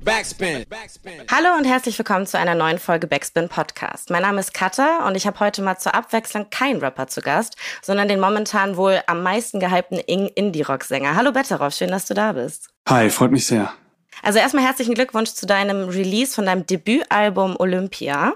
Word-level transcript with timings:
Backspin. 0.00 0.64
Hallo 1.30 1.56
und 1.58 1.64
herzlich 1.64 1.98
willkommen 1.98 2.26
zu 2.26 2.38
einer 2.38 2.54
neuen 2.54 2.78
Folge 2.78 3.06
Backspin 3.06 3.50
Podcast. 3.50 4.08
Mein 4.08 4.22
Name 4.22 4.40
ist 4.40 4.54
Katha 4.54 5.06
und 5.06 5.16
ich 5.16 5.26
habe 5.26 5.38
heute 5.40 5.60
mal 5.60 5.76
zur 5.76 5.94
Abwechslung 5.94 6.48
keinen 6.48 6.80
Rapper 6.80 7.08
zu 7.08 7.20
Gast, 7.20 7.56
sondern 7.82 8.08
den 8.08 8.18
momentan 8.18 8.78
wohl 8.78 9.02
am 9.06 9.22
meisten 9.22 9.60
gehypten 9.60 9.98
Indie-Rock-Sänger. 9.98 11.14
Hallo 11.14 11.32
Betteroff, 11.32 11.74
schön, 11.74 11.90
dass 11.90 12.06
du 12.06 12.14
da 12.14 12.32
bist. 12.32 12.70
Hi, 12.88 13.10
freut 13.10 13.32
mich 13.32 13.46
sehr. 13.46 13.74
Also 14.20 14.38
erstmal 14.38 14.64
herzlichen 14.64 14.94
Glückwunsch 14.94 15.30
zu 15.30 15.46
deinem 15.46 15.88
Release 15.88 16.34
von 16.34 16.46
deinem 16.46 16.66
Debütalbum 16.66 17.56
Olympia. 17.58 18.34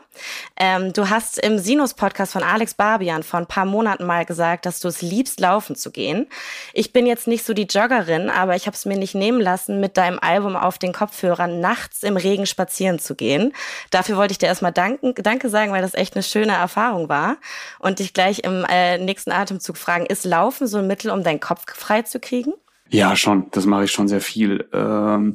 Ähm, 0.57 0.93
du 0.93 1.11
hast 1.11 1.39
im 1.39 1.59
Sinus-Podcast 1.59 2.33
von 2.33 2.43
Alex 2.43 2.75
Barbian 2.75 3.23
vor 3.23 3.39
ein 3.39 3.47
paar 3.47 3.67
Monaten 3.67 4.05
mal 4.05 4.25
gesagt, 4.25 4.67
dass 4.67 4.81
du 4.81 4.89
es 4.89 5.03
liebst, 5.03 5.39
laufen 5.39 5.77
zu 5.77 5.91
gehen. 5.91 6.27
Ich 6.73 6.93
bin 6.93 7.07
jetzt 7.07 7.29
nicht 7.29 7.45
so 7.45 7.53
die 7.53 7.67
Joggerin, 7.67 8.31
aber 8.31 8.57
ich 8.57 8.67
habe 8.67 8.75
es 8.75 8.85
mir 8.85 8.97
nicht 8.97 9.15
nehmen 9.15 9.41
lassen, 9.41 9.79
mit 9.79 9.97
deinem 9.97 10.19
Album 10.19 10.57
auf 10.57 10.79
den 10.79 10.93
Kopfhörern 10.93 11.61
nachts 11.61 12.03
im 12.03 12.17
Regen 12.17 12.47
spazieren 12.47 12.99
zu 12.99 13.15
gehen. 13.15 13.53
Dafür 13.91 14.17
wollte 14.17 14.33
ich 14.33 14.39
dir 14.39 14.47
erstmal 14.47 14.73
danken, 14.73 15.15
danke 15.17 15.51
sagen, 15.51 15.73
weil 15.73 15.83
das 15.83 15.95
echt 15.95 16.15
eine 16.15 16.23
schöne 16.23 16.55
Erfahrung 16.55 17.09
war. 17.09 17.37
Und 17.79 17.99
dich 17.99 18.13
gleich 18.13 18.41
im 18.41 18.65
äh, 18.69 18.99
nächsten 18.99 19.31
Atemzug 19.31 19.77
fragen, 19.77 20.07
ist 20.07 20.25
Laufen 20.25 20.67
so 20.67 20.79
ein 20.79 20.87
Mittel, 20.87 21.11
um 21.11 21.23
deinen 21.23 21.41
Kopf 21.41 21.65
frei 21.77 22.03
zu 22.03 22.19
kriegen? 22.19 22.55
Ja, 22.89 23.15
schon. 23.15 23.51
Das 23.51 23.67
mache 23.67 23.85
ich 23.85 23.93
schon 23.93 24.09
sehr 24.09 24.21
viel. 24.21 24.69
Ähm 24.73 25.35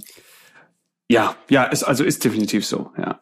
ja, 1.12 1.36
ja, 1.50 1.64
ist, 1.66 1.84
also 1.84 2.04
ist 2.04 2.24
definitiv 2.24 2.66
so, 2.66 2.92
ja. 2.98 3.20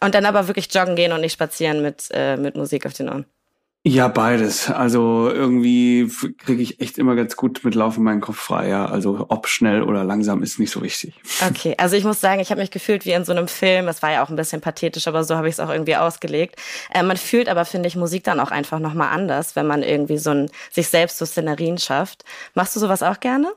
Und 0.00 0.14
dann 0.14 0.26
aber 0.26 0.46
wirklich 0.46 0.72
joggen 0.72 0.94
gehen 0.94 1.12
und 1.12 1.22
nicht 1.22 1.32
spazieren 1.32 1.82
mit, 1.82 2.08
äh, 2.12 2.36
mit 2.36 2.56
Musik 2.56 2.84
auf 2.86 2.92
den 2.92 3.08
Ohren. 3.08 3.26
Ja, 3.88 4.08
beides. 4.08 4.68
Also 4.68 5.30
irgendwie 5.32 6.10
kriege 6.38 6.60
ich 6.60 6.80
echt 6.80 6.98
immer 6.98 7.14
ganz 7.14 7.36
gut 7.36 7.60
mit 7.62 7.76
Laufen 7.76 8.02
meinen 8.02 8.20
Kopf 8.20 8.36
frei. 8.36 8.68
Ja. 8.68 8.86
Also 8.86 9.26
ob 9.28 9.46
schnell 9.46 9.84
oder 9.84 10.02
langsam 10.02 10.42
ist 10.42 10.58
nicht 10.58 10.72
so 10.72 10.82
wichtig. 10.82 11.14
Okay, 11.48 11.76
also 11.78 11.94
ich 11.94 12.02
muss 12.02 12.20
sagen, 12.20 12.40
ich 12.40 12.50
habe 12.50 12.60
mich 12.60 12.72
gefühlt 12.72 13.04
wie 13.04 13.12
in 13.12 13.24
so 13.24 13.30
einem 13.30 13.46
Film. 13.46 13.86
Es 13.86 14.02
war 14.02 14.10
ja 14.10 14.24
auch 14.24 14.28
ein 14.28 14.34
bisschen 14.34 14.60
pathetisch, 14.60 15.06
aber 15.06 15.22
so 15.22 15.36
habe 15.36 15.48
ich 15.48 15.52
es 15.52 15.60
auch 15.60 15.70
irgendwie 15.70 15.94
ausgelegt. 15.94 16.56
Äh, 16.92 17.04
man 17.04 17.16
fühlt 17.16 17.48
aber, 17.48 17.64
finde 17.64 17.86
ich, 17.86 17.94
Musik 17.94 18.24
dann 18.24 18.40
auch 18.40 18.50
einfach 18.50 18.80
nochmal 18.80 19.10
anders, 19.12 19.54
wenn 19.54 19.68
man 19.68 19.84
irgendwie 19.84 20.18
so 20.18 20.30
ein, 20.30 20.50
sich 20.72 20.88
selbst 20.88 21.18
so 21.18 21.24
Szenerien 21.24 21.78
schafft. 21.78 22.24
Machst 22.54 22.74
du 22.74 22.80
sowas 22.80 23.04
auch 23.04 23.20
gerne? 23.20 23.52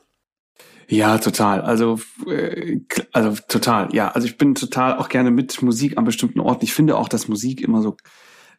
Ja, 0.90 1.20
total. 1.20 1.62
Also, 1.62 2.00
äh, 2.28 2.80
also 3.12 3.40
total. 3.48 3.90
Ja, 3.94 4.10
also 4.10 4.28
ich 4.28 4.38
bin 4.38 4.56
total 4.56 4.98
auch 4.98 5.08
gerne 5.08 5.30
mit 5.30 5.62
Musik 5.62 5.98
an 5.98 6.04
bestimmten 6.04 6.40
Orten. 6.40 6.66
Ich 6.66 6.74
finde 6.74 6.98
auch, 6.98 7.08
dass 7.08 7.28
Musik 7.28 7.62
immer 7.62 7.82
so 7.82 7.96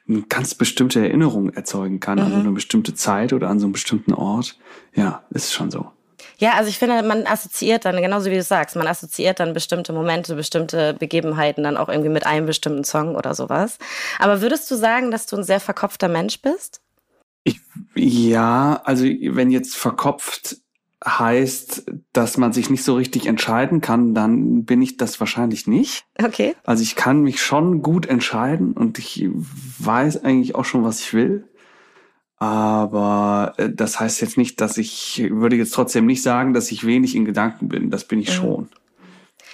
eine 0.08 0.22
ganz 0.22 0.54
bestimmte 0.54 1.00
Erinnerung 1.00 1.50
erzeugen 1.50 1.98
kann 1.98 2.18
mhm. 2.18 2.24
an 2.24 2.32
so 2.32 2.38
eine 2.38 2.52
bestimmte 2.52 2.94
Zeit 2.94 3.32
oder 3.32 3.48
an 3.48 3.58
so 3.58 3.66
einem 3.66 3.72
bestimmten 3.72 4.14
Ort. 4.14 4.56
Ja, 4.94 5.24
ist 5.30 5.52
schon 5.52 5.70
so. 5.72 5.90
Ja, 6.38 6.54
also 6.54 6.70
ich 6.70 6.78
finde, 6.78 7.02
man 7.02 7.26
assoziiert 7.26 7.84
dann, 7.84 8.00
genauso 8.00 8.30
wie 8.30 8.36
du 8.36 8.42
sagst, 8.42 8.76
man 8.76 8.86
assoziiert 8.86 9.40
dann 9.40 9.52
bestimmte 9.52 9.92
Momente, 9.92 10.34
bestimmte 10.34 10.94
Begebenheiten 10.94 11.64
dann 11.64 11.76
auch 11.76 11.88
irgendwie 11.88 12.08
mit 12.10 12.26
einem 12.26 12.46
bestimmten 12.46 12.84
Song 12.84 13.16
oder 13.16 13.34
sowas. 13.34 13.78
Aber 14.18 14.40
würdest 14.40 14.70
du 14.70 14.76
sagen, 14.76 15.10
dass 15.10 15.26
du 15.26 15.36
ein 15.36 15.44
sehr 15.44 15.60
verkopfter 15.60 16.08
Mensch 16.08 16.40
bist? 16.40 16.80
Ich, 17.44 17.60
ja, 17.94 18.80
also 18.84 19.04
wenn 19.04 19.50
jetzt 19.50 19.76
verkopft 19.76 20.59
heißt, 21.04 21.86
dass 22.12 22.36
man 22.36 22.52
sich 22.52 22.68
nicht 22.68 22.84
so 22.84 22.94
richtig 22.94 23.26
entscheiden 23.26 23.80
kann, 23.80 24.14
dann 24.14 24.64
bin 24.64 24.82
ich 24.82 24.96
das 24.96 25.18
wahrscheinlich 25.20 25.66
nicht. 25.66 26.04
Okay. 26.22 26.54
Also 26.64 26.82
ich 26.82 26.94
kann 26.94 27.22
mich 27.22 27.42
schon 27.42 27.82
gut 27.82 28.06
entscheiden 28.06 28.72
und 28.72 28.98
ich 28.98 29.28
weiß 29.78 30.24
eigentlich 30.24 30.54
auch 30.54 30.64
schon, 30.64 30.84
was 30.84 31.00
ich 31.00 31.14
will. 31.14 31.48
Aber 32.36 33.54
äh, 33.58 33.70
das 33.70 34.00
heißt 34.00 34.20
jetzt 34.20 34.36
nicht, 34.36 34.60
dass 34.60 34.78
ich 34.78 35.22
würde 35.30 35.56
jetzt 35.56 35.74
trotzdem 35.74 36.06
nicht 36.06 36.22
sagen, 36.22 36.54
dass 36.54 36.70
ich 36.70 36.86
wenig 36.86 37.14
in 37.14 37.24
Gedanken 37.24 37.68
bin. 37.68 37.90
Das 37.90 38.04
bin 38.04 38.18
ich 38.18 38.30
mhm. 38.30 38.34
schon. 38.34 38.68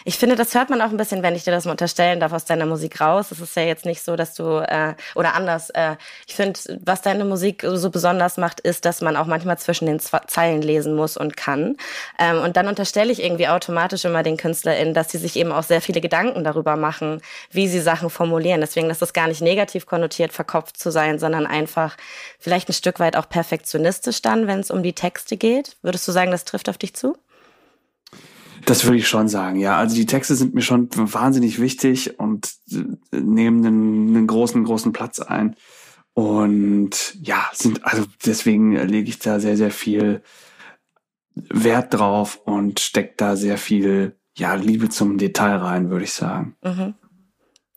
Ich 0.08 0.18
finde, 0.18 0.36
das 0.36 0.54
hört 0.54 0.70
man 0.70 0.80
auch 0.82 0.90
ein 0.90 0.96
bisschen, 0.96 1.24
wenn 1.24 1.34
ich 1.34 1.42
dir 1.42 1.50
das 1.50 1.64
mal 1.64 1.72
unterstellen 1.72 2.20
darf, 2.20 2.32
aus 2.32 2.44
deiner 2.44 2.64
Musik 2.64 3.00
raus. 3.00 3.32
Es 3.32 3.40
ist 3.40 3.56
ja 3.56 3.64
jetzt 3.64 3.84
nicht 3.84 4.04
so, 4.04 4.14
dass 4.14 4.34
du, 4.34 4.58
äh, 4.58 4.94
oder 5.16 5.34
anders, 5.34 5.70
äh, 5.70 5.96
ich 6.28 6.36
finde, 6.36 6.60
was 6.84 7.03
deine 7.03 7.25
Musik 7.25 7.66
so 7.69 7.91
besonders 7.91 8.36
macht, 8.36 8.60
ist, 8.60 8.84
dass 8.84 9.00
man 9.00 9.16
auch 9.16 9.26
manchmal 9.26 9.58
zwischen 9.58 9.86
den 9.86 9.98
Zeilen 9.98 10.62
lesen 10.62 10.94
muss 10.94 11.16
und 11.16 11.36
kann. 11.36 11.76
Ähm, 12.20 12.41
und 12.41 12.56
dann 12.56 12.69
unterstelle 12.69 13.10
ich 13.10 13.20
irgendwie 13.20 13.48
automatisch 13.48 14.04
immer 14.04 14.22
den 14.22 14.36
KünstlerInnen, 14.36 14.94
dass 14.94 15.10
sie 15.10 15.19
sich 15.19 15.34
eben 15.34 15.50
auch 15.50 15.64
sehr 15.64 15.81
viele 15.81 16.00
Gedanken 16.00 16.44
darüber 16.44 16.76
machen, 16.76 17.20
wie 17.50 17.66
sie 17.66 17.81
Sachen 17.81 18.08
formulieren. 18.08 18.60
Deswegen 18.60 18.91
ist 18.91 19.02
das 19.02 19.12
gar 19.12 19.26
nicht 19.26 19.42
negativ 19.42 19.86
konnotiert, 19.86 20.32
verkopft 20.32 20.78
zu 20.78 20.92
sein, 20.92 21.19
sondern 21.19 21.48
einfach 21.48 21.97
vielleicht 22.38 22.69
ein 22.69 22.75
Stück 22.75 23.00
weit 23.00 23.16
auch 23.16 23.28
perfektionistisch 23.28 24.22
dann, 24.22 24.47
wenn 24.47 24.60
es 24.60 24.70
um 24.70 24.84
die 24.84 24.92
Texte 24.92 25.36
geht. 25.36 25.76
Würdest 25.82 26.06
du 26.06 26.12
sagen, 26.12 26.31
das 26.31 26.44
trifft 26.44 26.69
auf 26.69 26.78
dich 26.78 26.94
zu? 26.94 27.16
Das 28.66 28.84
würde 28.84 28.99
ich 28.99 29.09
schon 29.09 29.28
sagen, 29.28 29.59
ja. 29.59 29.78
Also 29.78 29.94
die 29.94 30.06
Texte 30.06 30.34
sind 30.34 30.54
mir 30.54 30.60
schon 30.60 30.88
wahnsinnig 30.93 31.60
wichtig 31.60 32.19
und 32.19 32.53
äh, 32.71 33.16
nehmen 33.19 33.65
einen, 33.65 34.09
einen 34.16 34.27
großen, 34.27 34.62
großen 34.65 34.93
Platz 34.93 35.21
ein. 35.21 35.56
Und 36.12 37.16
ja, 37.22 37.49
sind, 37.53 37.84
also 37.84 38.05
deswegen 38.25 38.75
lege 38.75 39.09
ich 39.09 39.19
da 39.19 39.38
sehr, 39.38 39.56
sehr 39.56 39.71
viel 39.71 40.22
Wert 41.34 41.94
drauf 41.94 42.41
und 42.44 42.81
steckt 42.81 43.21
da 43.21 43.37
sehr 43.37 43.59
viel, 43.59 44.16
ja, 44.37 44.55
Liebe 44.55 44.88
zum 44.88 45.19
Detail 45.19 45.56
rein, 45.56 45.91
würde 45.91 46.05
ich 46.05 46.12
sagen. 46.12 46.56
Mhm. 46.62 46.94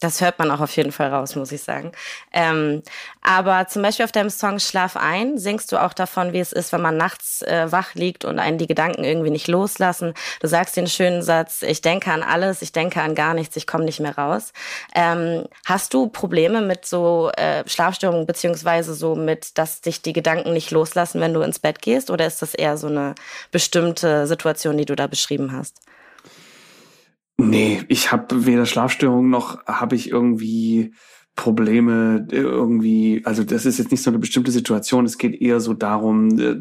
Das 0.02 0.22
hört 0.22 0.40
man 0.40 0.50
auch 0.50 0.62
auf 0.62 0.74
jeden 0.78 0.94
Fall 0.94 1.10
raus, 1.10 1.36
muss 1.36 1.52
ich 1.52 1.62
sagen. 1.62 1.92
Ähm, 2.32 2.84
aber 3.22 3.68
zum 3.68 3.82
Beispiel 3.82 4.06
auf 4.06 4.14
deinem 4.14 4.30
Song 4.30 4.60
Schlaf 4.60 4.96
ein 4.96 5.38
singst 5.38 5.74
du 5.74 5.78
auch 5.78 5.92
davon, 5.92 6.32
wie 6.32 6.40
es 6.40 6.54
ist, 6.54 6.72
wenn 6.72 6.82
man 6.82 6.96
nachts 6.96 7.42
äh, 7.42 7.70
wach 7.70 7.96
liegt 7.96 8.24
und 8.24 8.40
einen 8.40 8.58
die 8.58 8.68
Gedanken 8.68 9.04
irgendwie 9.04 9.30
nicht 9.30 9.50
loslassen. 9.50 10.14
Du 10.40 10.48
sagst 10.48 10.78
den 10.78 10.88
schönen 10.88 11.22
Satz, 11.22 11.64
ich 11.64 11.82
denke 11.82 12.12
an 12.14 12.24
alles, 12.24 12.62
ich 12.62 12.72
denke 12.72 13.02
an 13.02 13.14
gar 13.14 13.34
nichts, 13.34 13.58
ich 13.58 13.68
komme 13.68 13.84
nicht 13.84 14.00
mehr 14.00 14.18
raus. 14.18 14.54
Ähm, 14.96 15.44
hast 15.66 15.94
du 15.94 16.08
Probleme 16.08 16.62
mit 16.62 16.86
so 16.86 17.30
äh, 17.36 17.68
Schlafstörungen 17.68 18.26
beziehungsweise 18.26 18.94
so 18.94 19.16
mit, 19.16 19.58
dass 19.58 19.82
dich 19.82 20.02
die 20.02 20.14
Gedanken 20.14 20.54
nicht 20.54 20.72
loslassen, 20.72 21.20
wenn 21.20 21.34
du 21.34 21.42
ins 21.42 21.60
Bett 21.60 21.82
gehst? 21.82 22.10
Oder 22.10 22.26
ist 22.26 22.42
das 22.42 22.54
eher 22.56 22.78
so 22.78 22.88
eine 22.88 23.16
bestimmte 23.52 24.28
Situation, 24.28 24.78
die 24.78 24.86
du 24.86 24.96
da 24.96 25.08
beschrieben 25.08 25.52
hast? 25.52 25.76
Nee, 27.40 27.84
ich 27.88 28.12
habe 28.12 28.46
weder 28.46 28.66
Schlafstörungen 28.66 29.30
noch 29.30 29.66
habe 29.66 29.96
ich 29.96 30.10
irgendwie 30.12 30.94
Probleme 31.40 32.28
irgendwie, 32.32 33.22
also 33.24 33.46
das 33.46 33.66
ist 33.66 33.78
jetzt 33.78 33.92
nicht 33.92 34.04
so 34.04 34.10
eine 34.10 34.20
bestimmte 34.20 34.52
Situation, 34.52 35.06
es 35.06 35.18
geht 35.18 35.42
eher 35.42 35.62
so 35.62 35.74
darum, 35.74 36.38
äh, 36.38 36.56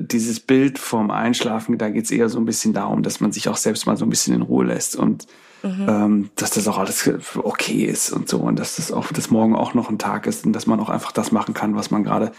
dieses 0.00 0.40
Bild 0.40 0.80
vorm 0.80 1.12
Einschlafen, 1.12 1.78
da 1.78 1.88
geht 1.88 2.06
es 2.06 2.10
eher 2.10 2.28
so 2.28 2.38
ein 2.38 2.44
bisschen 2.44 2.72
darum, 2.72 3.04
dass 3.04 3.20
man 3.20 3.30
sich 3.30 3.48
auch 3.48 3.56
selbst 3.56 3.86
mal 3.86 3.96
so 3.96 4.04
ein 4.04 4.10
bisschen 4.10 4.34
in 4.34 4.42
Ruhe 4.42 4.64
lässt 4.64 4.96
und 4.96 5.26
mhm. 5.62 5.86
ähm, 5.88 6.30
dass 6.34 6.50
das 6.50 6.66
auch 6.66 6.78
alles 6.78 7.08
okay 7.36 7.84
ist 7.84 8.10
und 8.10 8.28
so 8.28 8.38
und 8.38 8.58
dass 8.58 8.74
das 8.74 8.90
auch, 8.90 9.12
dass 9.12 9.30
morgen 9.30 9.54
auch 9.54 9.72
noch 9.74 9.88
ein 9.88 10.00
Tag 10.00 10.26
ist 10.26 10.44
und 10.44 10.52
dass 10.52 10.66
man 10.66 10.80
auch 10.80 10.88
einfach 10.88 11.12
das 11.12 11.30
machen 11.30 11.54
kann, 11.54 11.76
was 11.76 11.92
man 11.92 12.02
gerade 12.02 12.32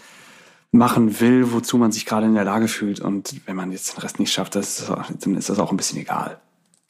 machen 0.72 1.18
will, 1.20 1.50
wozu 1.52 1.78
man 1.78 1.92
sich 1.92 2.04
gerade 2.04 2.26
in 2.26 2.34
der 2.34 2.44
Lage 2.44 2.68
fühlt 2.68 3.00
und 3.00 3.40
wenn 3.46 3.56
man 3.56 3.72
jetzt 3.72 3.96
den 3.96 4.02
Rest 4.02 4.18
nicht 4.18 4.32
schafft, 4.34 4.54
das 4.54 4.92
dann 5.20 5.34
ist 5.34 5.48
das 5.48 5.58
auch 5.58 5.70
ein 5.70 5.78
bisschen 5.78 5.98
egal. 5.98 6.38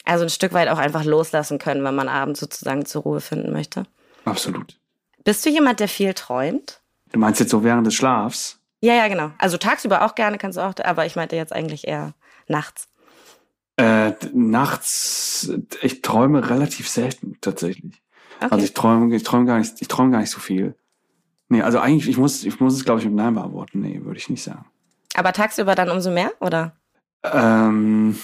Also 0.07 0.23
ein 0.23 0.29
Stück 0.29 0.53
weit 0.53 0.69
auch 0.69 0.77
einfach 0.77 1.03
loslassen 1.03 1.59
können, 1.59 1.83
wenn 1.83 1.95
man 1.95 2.07
abends 2.07 2.39
sozusagen 2.39 2.85
zur 2.85 3.01
Ruhe 3.03 3.19
finden 3.19 3.51
möchte. 3.51 3.83
Absolut. 4.23 4.79
Bist 5.25 5.45
du 5.45 5.49
jemand, 5.49 5.81
der 5.81 5.89
viel 5.89 6.13
träumt? 6.13 6.79
Du 7.11 7.19
meinst 7.19 7.41
jetzt 7.41 7.49
so 7.49 7.63
während 7.63 7.85
des 7.85 7.93
Schlafs? 7.93 8.59
Ja, 8.79 8.93
ja, 8.93 9.09
genau. 9.09 9.31
Also 9.37 9.57
tagsüber 9.57 10.05
auch 10.05 10.15
gerne 10.15 10.37
kannst 10.37 10.57
du 10.57 10.61
auch, 10.61 10.73
aber 10.83 11.05
ich 11.05 11.17
meinte 11.17 11.35
jetzt 11.35 11.51
eigentlich 11.51 11.87
eher 11.87 12.13
nachts. 12.47 12.87
Äh, 13.75 14.13
nachts, 14.33 15.51
ich 15.81 16.01
träume 16.01 16.49
relativ 16.49 16.87
selten 16.87 17.37
tatsächlich. 17.41 18.01
Okay. 18.37 18.47
Also 18.49 18.65
ich 18.65 18.73
träume, 18.73 19.13
ich 19.13 19.23
träume 19.23 19.45
gar 19.45 19.59
nicht, 19.59 19.81
ich 19.81 19.87
träume 19.89 20.11
gar 20.11 20.21
nicht 20.21 20.31
so 20.31 20.39
viel. 20.39 20.75
Nee, 21.49 21.63
also 21.63 21.79
eigentlich, 21.79 22.07
ich 22.07 22.17
muss, 22.17 22.45
ich 22.45 22.59
muss 22.61 22.75
es, 22.75 22.85
glaube 22.85 23.01
ich, 23.01 23.05
mit 23.05 23.15
Nein 23.15 23.35
beantworten. 23.35 23.81
Nee, 23.81 24.01
würde 24.03 24.19
ich 24.19 24.29
nicht 24.29 24.43
sagen. 24.43 24.65
Aber 25.15 25.33
tagsüber 25.33 25.75
dann 25.75 25.89
umso 25.89 26.11
mehr, 26.11 26.31
oder? 26.39 26.73
Ähm, 27.23 28.17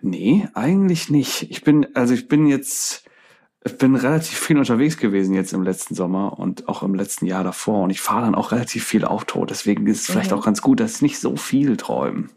Nee, 0.00 0.48
eigentlich 0.54 1.10
nicht. 1.10 1.50
Ich 1.50 1.62
bin, 1.62 1.86
also 1.94 2.14
ich 2.14 2.28
bin 2.28 2.46
jetzt, 2.46 3.04
ich 3.64 3.76
bin 3.78 3.94
relativ 3.94 4.38
viel 4.38 4.58
unterwegs 4.58 4.96
gewesen 4.96 5.34
jetzt 5.34 5.52
im 5.52 5.62
letzten 5.62 5.94
Sommer 5.94 6.38
und 6.38 6.68
auch 6.68 6.82
im 6.82 6.94
letzten 6.94 7.26
Jahr 7.26 7.44
davor. 7.44 7.82
Und 7.82 7.90
ich 7.90 8.00
fahre 8.00 8.22
dann 8.22 8.34
auch 8.34 8.52
relativ 8.52 8.84
viel 8.84 9.04
Auto. 9.04 9.44
Deswegen 9.44 9.86
ist 9.86 10.02
es 10.02 10.08
mhm. 10.08 10.12
vielleicht 10.12 10.32
auch 10.32 10.44
ganz 10.44 10.62
gut, 10.62 10.80
dass 10.80 11.02
nicht 11.02 11.18
so 11.18 11.36
viel 11.36 11.76
träumen. 11.76 12.30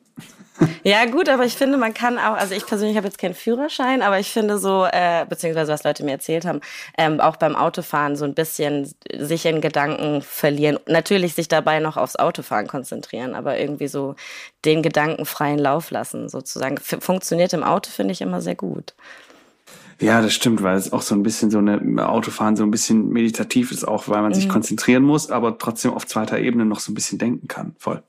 Ja, 0.84 1.06
gut, 1.06 1.30
aber 1.30 1.46
ich 1.46 1.56
finde, 1.56 1.78
man 1.78 1.94
kann 1.94 2.18
auch, 2.18 2.36
also 2.36 2.54
ich 2.54 2.66
persönlich 2.66 2.98
habe 2.98 3.08
jetzt 3.08 3.18
keinen 3.18 3.34
Führerschein, 3.34 4.02
aber 4.02 4.20
ich 4.20 4.32
finde 4.32 4.58
so, 4.58 4.86
äh, 4.86 5.26
beziehungsweise 5.28 5.72
was 5.72 5.84
Leute 5.84 6.04
mir 6.04 6.12
erzählt 6.12 6.46
haben, 6.46 6.62
ähm, 6.98 7.20
auch 7.20 7.38
beim 7.38 7.56
Autofahren 7.56 8.16
so 8.16 8.26
ein 8.26 8.34
bisschen 8.34 8.92
sich 9.18 9.46
in 9.46 9.62
Gedanken 9.62 10.22
verlieren. 10.22 10.78
Natürlich 10.88 11.34
sich 11.34 11.48
dabei 11.48 11.80
noch 11.80 11.98
aufs 11.98 12.16
Autofahren 12.16 12.68
konzentrieren, 12.68 13.34
aber 13.36 13.58
irgendwie 13.60 13.88
so 13.88 14.16
den 14.66 14.84
Gedanken 14.84 15.26
freien 15.26 15.60
Lauf 15.60 15.92
lassen, 15.92 16.30
sozusagen. 16.30 16.78
Funktioniert 16.78 17.54
im 17.54 17.64
Auto, 17.64 17.90
finde 17.90 18.12
ich 18.14 18.22
immer 18.22 18.42
sehr 18.42 18.56
gut. 18.56 18.94
Ja, 20.00 20.22
das 20.22 20.34
stimmt, 20.34 20.64
weil 20.64 20.78
es 20.78 20.92
auch 20.92 21.04
so 21.04 21.14
ein 21.14 21.22
bisschen 21.22 21.52
so 21.52 21.60
eine 21.60 22.10
Autofahren 22.10 22.56
so 22.56 22.64
ein 22.64 22.72
bisschen 22.72 23.10
meditativ 23.10 23.72
ist, 23.72 23.88
auch 23.88 24.08
weil 24.08 24.24
man 24.24 24.34
sich 24.34 24.48
mhm. 24.48 24.52
konzentrieren 24.52 25.04
muss, 25.04 25.30
aber 25.30 25.60
trotzdem 25.60 25.94
auf 25.94 26.08
zweiter 26.08 26.40
Ebene 26.40 26.66
noch 26.66 26.80
so 26.80 26.92
ein 26.92 26.96
bisschen 26.96 27.20
denken 27.20 27.48
kann. 27.48 27.76
Voll. 27.78 28.02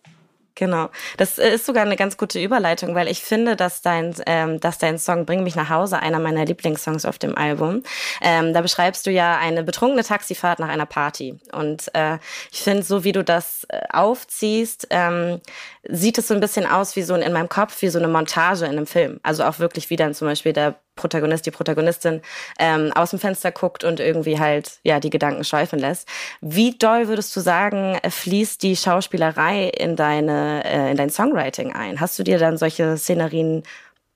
Genau. 0.54 0.90
Das 1.16 1.38
ist 1.38 1.64
sogar 1.64 1.84
eine 1.84 1.96
ganz 1.96 2.16
gute 2.16 2.38
Überleitung, 2.40 2.94
weil 2.94 3.08
ich 3.08 3.22
finde, 3.22 3.56
dass 3.56 3.80
dein, 3.80 4.14
ähm, 4.26 4.60
dass 4.60 4.78
dein 4.78 4.98
Song 4.98 5.24
Bring 5.24 5.42
mich 5.42 5.56
nach 5.56 5.70
Hause 5.70 6.00
einer 6.00 6.18
meiner 6.18 6.44
Lieblingssongs 6.44 7.06
auf 7.06 7.18
dem 7.18 7.36
Album. 7.36 7.82
Ähm, 8.20 8.52
da 8.52 8.60
beschreibst 8.60 9.06
du 9.06 9.10
ja 9.10 9.38
eine 9.38 9.62
betrunkene 9.62 10.04
Taxifahrt 10.04 10.58
nach 10.58 10.68
einer 10.68 10.86
Party. 10.86 11.38
Und 11.52 11.94
äh, 11.94 12.18
ich 12.50 12.60
finde, 12.60 12.82
so 12.82 13.02
wie 13.04 13.12
du 13.12 13.24
das 13.24 13.64
äh, 13.68 13.80
aufziehst, 13.90 14.88
ähm, 14.90 15.40
sieht 15.88 16.18
es 16.18 16.28
so 16.28 16.34
ein 16.34 16.40
bisschen 16.40 16.66
aus 16.66 16.96
wie 16.96 17.02
so 17.02 17.14
ein, 17.14 17.22
in 17.22 17.32
meinem 17.32 17.48
Kopf 17.48 17.80
wie 17.80 17.88
so 17.88 17.98
eine 17.98 18.08
Montage 18.08 18.66
in 18.66 18.72
einem 18.72 18.86
Film. 18.86 19.20
Also 19.22 19.44
auch 19.44 19.58
wirklich 19.58 19.88
wie 19.88 19.96
dann 19.96 20.14
zum 20.14 20.28
Beispiel 20.28 20.52
der 20.52 20.76
Protagonist, 20.94 21.46
die 21.46 21.50
Protagonistin 21.50 22.20
ähm, 22.58 22.92
aus 22.94 23.10
dem 23.10 23.18
Fenster 23.18 23.50
guckt 23.50 23.84
und 23.84 24.00
irgendwie 24.00 24.38
halt 24.38 24.80
ja 24.84 25.00
die 25.00 25.10
Gedanken 25.10 25.44
schweifen 25.44 25.78
lässt. 25.78 26.08
Wie 26.40 26.76
doll 26.76 27.08
würdest 27.08 27.34
du 27.34 27.40
sagen, 27.40 27.98
fließt 28.08 28.62
die 28.62 28.76
Schauspielerei 28.76 29.68
in 29.68 29.96
deine 29.96 30.64
äh, 30.64 30.90
in 30.90 30.96
dein 30.96 31.10
Songwriting 31.10 31.72
ein? 31.72 32.00
Hast 32.00 32.18
du 32.18 32.22
dir 32.22 32.38
dann 32.38 32.58
solche 32.58 32.96
Szenerien 32.96 33.62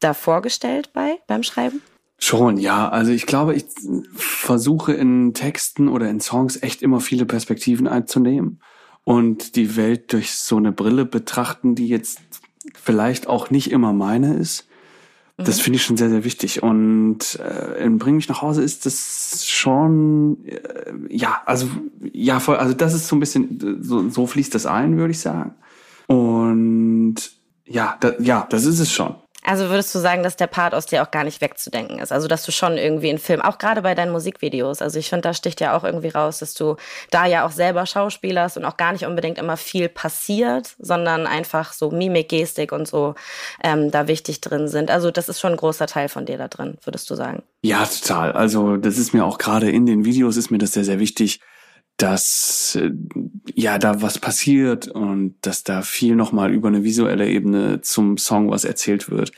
da 0.01 0.15
vorgestellt 0.15 0.91
bei 0.93 1.19
beim 1.27 1.43
Schreiben? 1.43 1.83
Schon, 2.19 2.57
ja. 2.57 2.89
Also 2.89 3.13
ich 3.13 3.27
glaube, 3.27 3.55
ich 3.55 3.67
versuche 4.15 4.93
in 4.93 5.35
Texten 5.35 5.89
oder 5.89 6.09
in 6.09 6.21
Songs 6.21 6.63
echt 6.63 6.83
immer 6.83 7.01
viele 7.01 7.27
Perspektiven 7.27 7.87
einzunehmen 7.87 8.61
und 9.05 9.57
die 9.57 9.77
Welt 9.77 10.13
durch 10.13 10.33
so 10.33 10.57
eine 10.57 10.73
Brille 10.73 11.05
betrachten, 11.05 11.75
die 11.75 11.89
jetzt 11.89 12.21
vielleicht 12.75 13.27
auch 13.27 13.51
nicht 13.51 13.71
immer 13.71 13.93
meine 13.93 14.35
ist. 14.35 14.67
Das 15.39 15.59
mhm. 15.59 15.63
finde 15.63 15.77
ich 15.77 15.85
schon 15.85 15.97
sehr, 15.97 16.09
sehr 16.09 16.25
wichtig. 16.25 16.63
Und 16.63 17.39
äh, 17.39 17.85
in 17.85 17.99
Bring 17.99 18.17
mich 18.17 18.29
nach 18.29 18.41
Hause 18.41 18.63
ist 18.63 18.87
das 18.87 19.47
schon, 19.47 20.45
äh, 20.47 20.93
ja, 21.11 21.43
also, 21.45 21.69
ja, 22.13 22.41
voll, 22.41 22.57
also 22.57 22.73
das 22.73 22.95
ist 22.95 23.07
so 23.07 23.17
ein 23.17 23.21
bisschen, 23.21 23.83
so, 23.83 24.09
so 24.09 24.27
fließt 24.27 24.55
das 24.55 24.65
ein, 24.65 24.97
würde 24.97 25.11
ich 25.11 25.21
sagen. 25.21 25.55
Und 26.07 27.17
ja, 27.67 27.97
da, 28.01 28.15
ja, 28.19 28.47
das 28.49 28.65
ist 28.65 28.79
es 28.79 28.91
schon. 28.91 29.15
Also 29.47 29.69
würdest 29.71 29.95
du 29.95 30.01
sagen, 30.01 30.25
dass 30.25 30.35
der 30.35 30.49
Part 30.49 30.75
aus 30.75 30.87
dir 30.87 31.05
auch 31.05 31.13
gar 31.13 31.23
nicht 31.23 31.41
wegzudenken 31.41 32.01
ist? 32.01 32.11
Also 32.11 32.27
dass 32.27 32.45
du 32.45 32.51
schon 32.51 32.77
irgendwie 32.77 33.11
in 33.11 33.19
Film, 33.19 33.41
auch 33.41 33.59
gerade 33.59 33.81
bei 33.81 33.95
deinen 33.95 34.11
Musikvideos, 34.11 34.83
also 34.83 34.99
ich 34.99 35.09
finde, 35.09 35.23
da 35.23 35.35
sticht 35.35 35.61
ja 35.61 35.77
auch 35.77 35.85
irgendwie 35.85 36.09
raus, 36.09 36.41
dass 36.41 36.55
du 36.55 36.75
da 37.13 37.27
ja 37.27 37.47
auch 37.47 37.53
selber 37.53 37.87
Schauspielerst 37.87 38.57
und 38.57 38.65
auch 38.65 38.77
gar 38.77 38.93
nicht 38.93 39.07
unbedingt 39.07 39.39
immer 39.39 39.57
viel 39.57 39.89
passiert, 39.89 40.75
sondern 40.81 41.29
einfach 41.29 41.73
so 41.73 41.93
Mimik, 41.93 42.29
Gestik 42.29 42.73
und 42.73 42.89
so 42.89 43.15
ähm, 43.63 43.93
da 43.93 44.09
wichtig 44.09 44.41
drin 44.41 44.67
sind. 44.67 44.91
Also 44.91 45.13
das 45.13 45.29
ist 45.29 45.39
schon 45.39 45.53
ein 45.53 45.59
großer 45.59 45.87
Teil 45.87 46.09
von 46.09 46.27
dir 46.27 46.39
da 46.39 46.49
drin, 46.49 46.79
würdest 46.83 47.09
du 47.09 47.15
sagen? 47.15 47.45
Ja, 47.63 47.87
total. 47.87 48.33
Also 48.33 48.77
das 48.77 48.99
ist 48.99 49.15
mir 49.15 49.25
auch 49.25 49.39
gerade 49.39 49.71
in 49.71 49.87
den 49.87 50.05
Videos 50.05 50.37
ist 50.37 50.51
mir 50.51 50.59
das 50.59 50.73
sehr, 50.73 50.85
sehr 50.85 50.99
wichtig 50.99 51.41
dass 51.97 52.77
äh, 52.77 52.91
ja 53.55 53.79
da 53.79 54.03
was 54.03 54.19
passiert 54.19 54.89
und 54.89 55.37
dass 55.41 55.65
da 55.65 55.83
viel 55.83 56.15
nochmal 56.15 56.53
über 56.53 56.69
eine 56.69 56.85
visuelle 56.85 57.29
Ebene 57.29 57.81
zum 57.81 58.19
Song 58.19 58.51
was 58.51 58.65
erzählt 58.65 59.11
wird. 59.11 59.33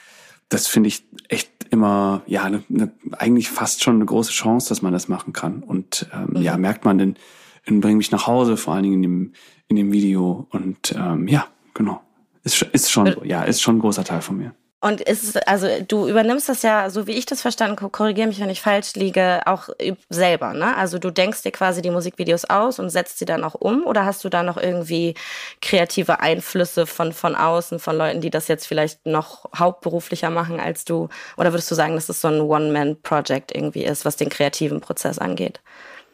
Das 0.48 0.66
finde 0.66 0.88
ich 0.88 1.04
echt 1.28 1.50
immer, 1.70 2.22
ja, 2.26 2.44
eine, 2.44 2.62
eine, 2.70 2.90
eigentlich 3.12 3.50
fast 3.50 3.82
schon 3.82 3.96
eine 3.96 4.06
große 4.06 4.32
Chance, 4.32 4.70
dass 4.70 4.82
man 4.82 4.92
das 4.92 5.08
machen 5.08 5.32
kann. 5.32 5.62
Und 5.62 6.08
ähm, 6.12 6.30
mhm. 6.30 6.42
ja, 6.42 6.56
merkt 6.56 6.84
man 6.84 6.98
in, 6.98 7.16
in 7.64 7.80
Bring 7.80 7.98
mich 7.98 8.10
nach 8.10 8.26
Hause, 8.26 8.56
vor 8.56 8.74
allen 8.74 8.84
Dingen 8.84 8.94
in 8.96 9.02
dem, 9.02 9.32
in 9.68 9.76
dem 9.76 9.92
Video. 9.92 10.46
Und 10.50 10.94
ähm, 10.98 11.28
ja, 11.28 11.46
genau. 11.74 12.00
Ist, 12.44 12.62
ist 12.62 12.90
schon, 12.90 13.14
ja, 13.24 13.42
ist 13.42 13.60
schon 13.60 13.76
ein 13.76 13.80
großer 13.80 14.04
Teil 14.04 14.22
von 14.22 14.38
mir. 14.38 14.54
Und 14.80 15.00
ist 15.00 15.48
also 15.48 15.66
du 15.88 16.06
übernimmst 16.06 16.48
das 16.48 16.62
ja, 16.62 16.88
so 16.88 17.08
wie 17.08 17.12
ich 17.12 17.26
das 17.26 17.42
verstanden, 17.42 17.90
korrigiere 17.90 18.28
mich, 18.28 18.38
wenn 18.38 18.48
ich 18.48 18.60
falsch 18.60 18.94
liege, 18.94 19.42
auch 19.46 19.70
selber, 20.08 20.54
ne? 20.54 20.76
Also 20.76 21.00
du 21.00 21.10
denkst 21.10 21.42
dir 21.42 21.50
quasi 21.50 21.82
die 21.82 21.90
Musikvideos 21.90 22.44
aus 22.44 22.78
und 22.78 22.88
setzt 22.90 23.18
sie 23.18 23.24
dann 23.24 23.42
auch 23.42 23.54
um 23.54 23.84
oder 23.84 24.04
hast 24.04 24.22
du 24.22 24.28
da 24.28 24.44
noch 24.44 24.56
irgendwie 24.56 25.14
kreative 25.60 26.20
Einflüsse 26.20 26.86
von, 26.86 27.12
von 27.12 27.34
außen, 27.34 27.80
von 27.80 27.96
Leuten, 27.96 28.20
die 28.20 28.30
das 28.30 28.46
jetzt 28.46 28.68
vielleicht 28.68 29.04
noch 29.04 29.46
hauptberuflicher 29.56 30.30
machen 30.30 30.60
als 30.60 30.84
du? 30.84 31.08
Oder 31.36 31.52
würdest 31.52 31.70
du 31.72 31.74
sagen, 31.74 31.96
dass 31.96 32.08
es 32.08 32.20
so 32.20 32.28
ein 32.28 32.40
One-Man-Project 32.40 33.52
irgendwie 33.52 33.84
ist, 33.84 34.04
was 34.04 34.14
den 34.14 34.28
kreativen 34.28 34.80
Prozess 34.80 35.18
angeht? 35.18 35.60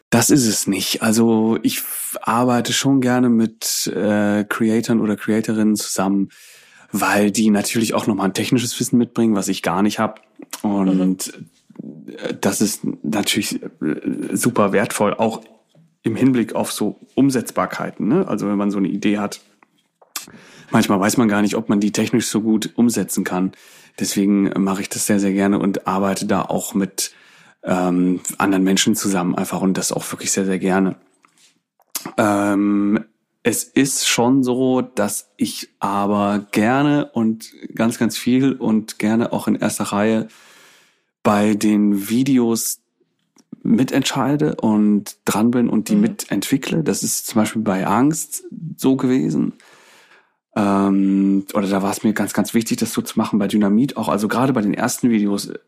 Das 0.09 0.31
ist 0.31 0.47
es 0.47 0.65
nicht. 0.65 1.03
Also 1.03 1.59
ich 1.61 1.83
arbeite 2.21 2.73
schon 2.73 3.01
gerne 3.01 3.29
mit 3.29 3.85
äh, 3.87 4.43
Creatoren 4.45 5.01
oder 5.01 5.15
Creatorinnen 5.15 5.75
zusammen, 5.75 6.29
weil 7.01 7.29
die 7.29 7.49
natürlich 7.49 7.93
auch 7.93 8.07
nochmal 8.07 8.27
ein 8.27 8.33
technisches 8.33 8.79
Wissen 8.79 8.97
mitbringen, 8.97 9.35
was 9.35 9.49
ich 9.49 9.61
gar 9.61 9.81
nicht 9.81 9.99
habe. 9.99 10.21
Und 10.61 11.33
mhm. 11.35 12.37
das 12.39 12.61
ist 12.61 12.81
natürlich 13.03 13.61
äh, 13.61 13.67
super 14.31 14.71
wertvoll, 14.71 15.13
auch 15.13 15.41
im 16.03 16.15
Hinblick 16.15 16.55
auf 16.55 16.71
so 16.71 16.99
Umsetzbarkeiten. 17.15 18.07
Ne? 18.07 18.27
Also 18.27 18.47
wenn 18.47 18.57
man 18.57 18.71
so 18.71 18.77
eine 18.77 18.87
Idee 18.87 19.17
hat, 19.17 19.41
manchmal 20.71 20.99
weiß 20.99 21.17
man 21.17 21.27
gar 21.27 21.41
nicht, 21.41 21.55
ob 21.55 21.67
man 21.67 21.81
die 21.81 21.91
technisch 21.91 22.27
so 22.27 22.41
gut 22.41 22.71
umsetzen 22.75 23.25
kann. 23.25 23.51
Deswegen 23.99 24.51
mache 24.63 24.81
ich 24.81 24.89
das 24.89 25.05
sehr, 25.05 25.19
sehr 25.19 25.33
gerne 25.33 25.59
und 25.59 25.87
arbeite 25.87 26.25
da 26.25 26.43
auch 26.43 26.73
mit 26.73 27.13
ähm, 27.63 28.21
anderen 28.37 28.63
Menschen 28.63 28.95
zusammen 28.95 29.35
einfach 29.35 29.61
und 29.61 29.77
das 29.77 29.91
auch 29.91 30.09
wirklich 30.11 30.31
sehr, 30.31 30.45
sehr 30.45 30.59
gerne. 30.59 30.95
Ähm, 32.17 33.03
es 33.47 33.63
ist 33.63 34.07
schon 34.07 34.43
so, 34.43 34.81
dass 34.81 35.29
ich 35.37 35.69
aber 35.77 36.47
gerne 36.51 37.11
und 37.13 37.53
ganz, 37.75 37.99
ganz 37.99 38.17
viel 38.17 38.53
und 38.53 38.97
gerne 38.97 39.31
auch 39.33 39.47
in 39.47 39.53
erster 39.53 39.83
Reihe 39.83 40.29
bei 41.21 41.53
den 41.53 42.09
Videos 42.09 42.79
mitentscheide 43.61 44.55
und 44.55 45.17
dran 45.25 45.51
bin 45.51 45.69
und 45.69 45.89
die 45.89 45.95
mhm. 45.95 46.01
mitentwickle. 46.01 46.83
Das 46.83 47.03
ist 47.03 47.27
zum 47.27 47.39
Beispiel 47.39 47.61
bei 47.61 47.85
Angst 47.85 48.45
so 48.77 48.95
gewesen. 48.95 49.53
Ähm, 50.55 51.45
oder 51.53 51.67
da 51.67 51.83
war 51.83 51.91
es 51.91 52.03
mir 52.03 52.13
ganz, 52.13 52.33
ganz 52.33 52.55
wichtig, 52.55 52.77
das 52.77 52.93
so 52.93 53.03
zu 53.03 53.19
machen 53.19 53.37
bei 53.37 53.47
Dynamit 53.47 53.95
auch. 53.95 54.09
Also 54.09 54.27
gerade 54.27 54.53
bei 54.53 54.61
den 54.61 54.73
ersten 54.73 55.11
Videos 55.11 55.49
äh, 55.49 55.59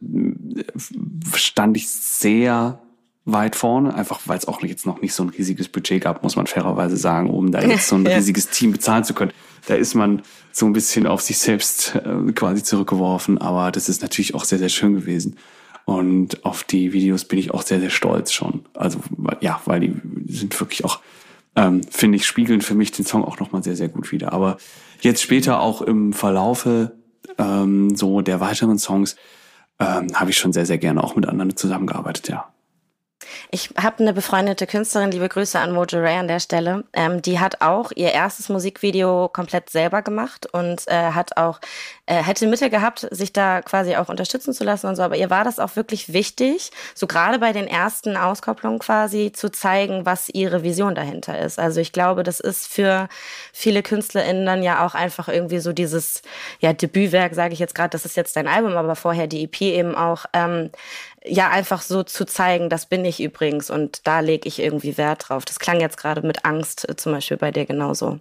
stand 1.36 1.78
ich 1.78 1.88
sehr 1.90 2.82
weit 3.28 3.58
vorne, 3.58 3.94
einfach 3.94 4.22
weil 4.26 4.38
es 4.38 4.48
auch 4.48 4.64
jetzt 4.64 4.86
noch 4.86 5.02
nicht 5.02 5.14
so 5.14 5.22
ein 5.22 5.30
riesiges 5.30 5.68
Budget 5.68 6.02
gab, 6.02 6.24
muss 6.24 6.38
man 6.38 6.48
fairerweise 6.48 6.96
sagen, 6.96 7.30
um 7.30 7.52
da 7.52 7.62
jetzt 7.62 7.90
so 7.90 7.96
ein 7.96 8.08
riesiges 8.08 8.50
Team 8.50 8.72
bezahlen 8.72 9.04
zu 9.04 9.14
können. 9.14 9.34
Da 9.68 9.76
ist 9.76 9.96
man 9.96 10.22
so 10.54 10.66
ein 10.66 10.74
bisschen 10.74 11.06
auf 11.06 11.22
sich 11.22 11.38
selbst 11.38 11.96
äh, 11.96 12.32
quasi 12.32 12.64
zurückgeworfen, 12.64 13.38
aber 13.38 13.72
das 13.72 13.90
ist 13.90 14.02
natürlich 14.02 14.34
auch 14.34 14.46
sehr, 14.46 14.60
sehr 14.60 14.70
schön 14.70 14.94
gewesen. 14.96 15.36
Und 15.84 16.46
auf 16.46 16.64
die 16.64 16.94
Videos 16.94 17.26
bin 17.26 17.38
ich 17.38 17.52
auch 17.52 17.62
sehr, 17.62 17.82
sehr 17.82 17.90
stolz 17.90 18.32
schon. 18.32 18.66
Also 18.74 19.00
ja, 19.42 19.62
weil 19.66 19.82
die 19.82 19.94
sind 20.26 20.58
wirklich 20.60 20.86
auch, 20.86 21.02
ähm, 21.56 21.82
finde 21.90 22.16
ich, 22.16 22.26
spiegeln 22.26 22.62
für 22.62 22.76
mich 22.76 22.92
den 22.92 23.06
Song 23.06 23.26
auch 23.26 23.40
nochmal 23.40 23.64
sehr, 23.64 23.76
sehr 23.76 23.90
gut 23.90 24.12
wieder. 24.12 24.32
Aber 24.32 24.58
jetzt 25.02 25.22
später 25.22 25.60
auch 25.60 25.82
im 25.82 26.14
Verlaufe 26.14 26.94
ähm, 27.38 27.96
so 27.96 28.22
der 28.22 28.40
weiteren 28.40 28.80
Songs 28.80 29.18
ähm, 29.80 30.08
habe 30.14 30.32
ich 30.32 30.38
schon 30.38 30.54
sehr, 30.54 30.66
sehr 30.66 30.78
gerne 30.78 31.04
auch 31.04 31.16
mit 31.16 31.28
anderen 31.28 31.56
zusammengearbeitet, 31.56 32.30
ja. 32.30 32.48
Ich 33.50 33.70
habe 33.82 34.00
eine 34.00 34.14
befreundete 34.14 34.68
Künstlerin, 34.68 35.12
liebe 35.12 35.28
Grüße 35.28 35.60
an 35.60 35.72
Mojo 35.72 36.00
Ray 36.00 36.18
an 36.18 36.28
der 36.28 36.40
Stelle. 36.40 36.84
Ähm, 36.94 37.22
die 37.22 37.40
hat 37.40 37.62
auch 37.62 37.92
ihr 37.96 38.12
erstes 38.12 38.50
Musikvideo 38.50 39.30
komplett 39.30 39.70
selber 39.70 40.02
gemacht 40.04 40.46
und 40.52 40.88
äh, 40.88 41.12
hat 41.12 41.36
auch 41.38 41.60
äh, 42.06 42.22
hätte 42.24 42.46
Mittel 42.48 42.70
gehabt, 42.70 43.08
sich 43.10 43.34
da 43.34 43.62
quasi 43.62 43.96
auch 43.96 44.10
unterstützen 44.10 44.54
zu 44.54 44.64
lassen 44.64 44.88
und 44.88 44.96
so. 44.96 45.04
Aber 45.04 45.18
ihr 45.18 45.30
war 45.30 45.44
das 45.44 45.60
auch 45.60 45.76
wirklich 45.76 46.14
wichtig, 46.14 46.72
so 46.94 47.08
gerade 47.08 47.40
bei 47.40 47.54
den 47.54 47.68
ersten 47.68 48.18
Auskopplungen 48.18 48.80
quasi 48.80 49.32
zu 49.32 49.50
zeigen, 49.50 50.06
was 50.06 50.30
ihre 50.30 50.64
Vision 50.64 50.94
dahinter 50.94 51.40
ist. 51.40 51.58
Also 51.58 51.82
ich 51.82 51.92
glaube, 51.92 52.24
das 52.24 52.40
ist 52.40 52.68
für 52.68 53.10
viele 53.52 53.82
KünstlerInnen 53.82 54.46
dann 54.46 54.62
ja 54.62 54.86
auch 54.86 54.94
einfach 54.94 55.28
irgendwie 55.28 55.60
so 55.60 55.74
dieses 55.74 56.22
ja 56.60 56.72
Debütwerk, 56.74 57.34
sage 57.34 57.54
ich 57.54 57.60
jetzt 57.60 57.76
gerade. 57.76 57.90
Das 57.90 58.06
ist 58.06 58.16
jetzt 58.16 58.36
dein 58.36 58.48
Album, 58.48 58.78
aber 58.78 58.96
vorher 58.96 59.28
die 59.28 59.44
EP 59.44 59.62
eben 59.62 59.96
auch. 59.96 60.26
Ähm, 60.34 60.70
ja 61.26 61.50
einfach 61.50 61.82
so 61.82 62.04
zu 62.04 62.26
zeigen, 62.26 62.70
das 62.70 62.86
bin 62.86 63.04
ich 63.06 63.22
übrigens 63.22 63.70
und 63.70 64.06
da 64.06 64.20
lege 64.20 64.48
ich 64.48 64.60
irgendwie 64.60 64.98
Wert 64.98 65.30
drauf. 65.30 65.46
Das 65.46 65.60
klang 65.60 65.80
jetzt 65.80 65.98
gerade 65.98 66.26
mit 66.26 66.46
Angst 66.46 66.88
äh, 66.88 66.96
zum 66.96 67.14
Beispiel 67.14 67.38
bei 67.38 67.52
dir 67.52 67.66
genauso. 67.66 68.20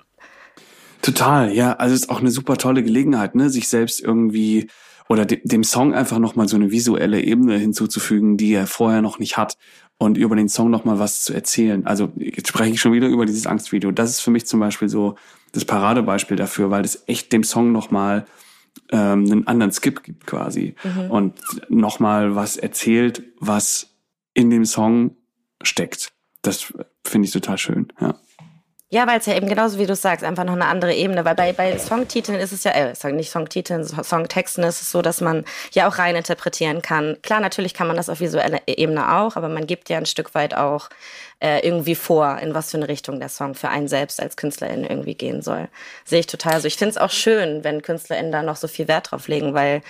Total, 1.02 1.52
ja. 1.52 1.74
Also 1.74 1.94
es 1.94 2.02
ist 2.02 2.10
auch 2.10 2.20
eine 2.20 2.30
super 2.30 2.56
tolle 2.56 2.82
Gelegenheit, 2.82 3.34
ne, 3.34 3.50
sich 3.50 3.68
selbst 3.68 4.00
irgendwie 4.00 4.68
oder 5.08 5.24
de 5.24 5.40
dem 5.44 5.62
Song 5.62 5.94
einfach 5.94 6.18
nochmal 6.18 6.48
so 6.48 6.56
eine 6.56 6.72
visuelle 6.72 7.20
Ebene 7.20 7.58
hinzuzufügen, 7.58 8.36
die 8.36 8.52
er 8.54 8.66
vorher 8.66 9.02
noch 9.02 9.18
nicht 9.18 9.36
hat 9.36 9.56
und 9.98 10.18
über 10.18 10.34
den 10.34 10.48
Song 10.48 10.70
nochmal 10.70 10.98
was 10.98 11.22
zu 11.22 11.32
erzählen. 11.32 11.86
Also 11.86 12.12
jetzt 12.16 12.48
spreche 12.48 12.72
ich 12.72 12.80
schon 12.80 12.92
wieder 12.92 13.06
über 13.06 13.24
dieses 13.24 13.46
Angstvideo. 13.46 13.92
Das 13.92 14.10
ist 14.10 14.20
für 14.20 14.30
mich 14.30 14.46
zum 14.46 14.60
Beispiel 14.60 14.88
so 14.88 15.14
das 15.52 15.64
Paradebeispiel 15.64 16.36
dafür, 16.36 16.70
weil 16.70 16.82
das 16.82 17.04
echt 17.06 17.32
dem 17.32 17.44
Song 17.44 17.72
nochmal 17.72 18.26
ähm, 18.90 19.24
einen 19.30 19.46
anderen 19.46 19.72
Skip 19.72 20.02
gibt 20.02 20.26
quasi 20.26 20.74
mhm. 20.82 21.10
und 21.10 21.40
nochmal 21.68 22.34
was 22.34 22.56
erzählt, 22.56 23.22
was 23.40 23.96
in 24.34 24.50
dem 24.50 24.64
Song 24.64 25.16
steckt. 25.62 26.12
Das 26.42 26.72
finde 27.04 27.26
ich 27.26 27.32
total 27.32 27.58
schön, 27.58 27.92
ja. 28.00 28.14
Ja, 28.96 29.06
weil 29.06 29.18
es 29.18 29.26
ja 29.26 29.34
eben 29.34 29.46
genauso 29.46 29.78
wie 29.78 29.84
du 29.84 29.94
sagst, 29.94 30.24
einfach 30.24 30.44
noch 30.44 30.54
eine 30.54 30.64
andere 30.64 30.94
Ebene. 30.94 31.22
Weil 31.26 31.34
bei, 31.34 31.52
bei 31.52 31.76
Songtiteln 31.76 32.40
ist 32.40 32.52
es 32.52 32.64
ja, 32.64 32.70
äh, 32.70 33.12
nicht 33.12 33.30
Songtiteln, 33.30 33.84
Songtexten 33.84 34.64
ist 34.64 34.80
es 34.80 34.90
so, 34.90 35.02
dass 35.02 35.20
man 35.20 35.44
ja 35.72 35.86
auch 35.86 35.98
rein 35.98 36.16
interpretieren 36.16 36.80
kann. 36.80 37.18
Klar, 37.20 37.40
natürlich 37.40 37.74
kann 37.74 37.88
man 37.88 37.98
das 37.98 38.08
auf 38.08 38.20
visueller 38.20 38.60
Ebene 38.66 39.18
auch, 39.18 39.36
aber 39.36 39.50
man 39.50 39.66
gibt 39.66 39.90
ja 39.90 39.98
ein 39.98 40.06
Stück 40.06 40.34
weit 40.34 40.54
auch 40.54 40.88
äh, 41.40 41.58
irgendwie 41.58 41.94
vor, 41.94 42.38
in 42.38 42.54
was 42.54 42.70
für 42.70 42.78
eine 42.78 42.88
Richtung 42.88 43.20
der 43.20 43.28
Song 43.28 43.54
für 43.54 43.68
einen 43.68 43.86
selbst 43.86 44.18
als 44.18 44.34
Künstlerin 44.38 44.82
irgendwie 44.82 45.14
gehen 45.14 45.42
soll. 45.42 45.68
Sehe 46.06 46.20
ich 46.20 46.26
total. 46.26 46.54
Also 46.54 46.66
ich 46.66 46.78
finde 46.78 46.92
es 46.92 46.96
auch 46.96 47.10
schön, 47.10 47.64
wenn 47.64 47.82
KünstlerInnen 47.82 48.32
da 48.32 48.42
noch 48.42 48.56
so 48.56 48.66
viel 48.66 48.88
Wert 48.88 49.10
drauf 49.10 49.28
legen, 49.28 49.52
weil 49.52 49.82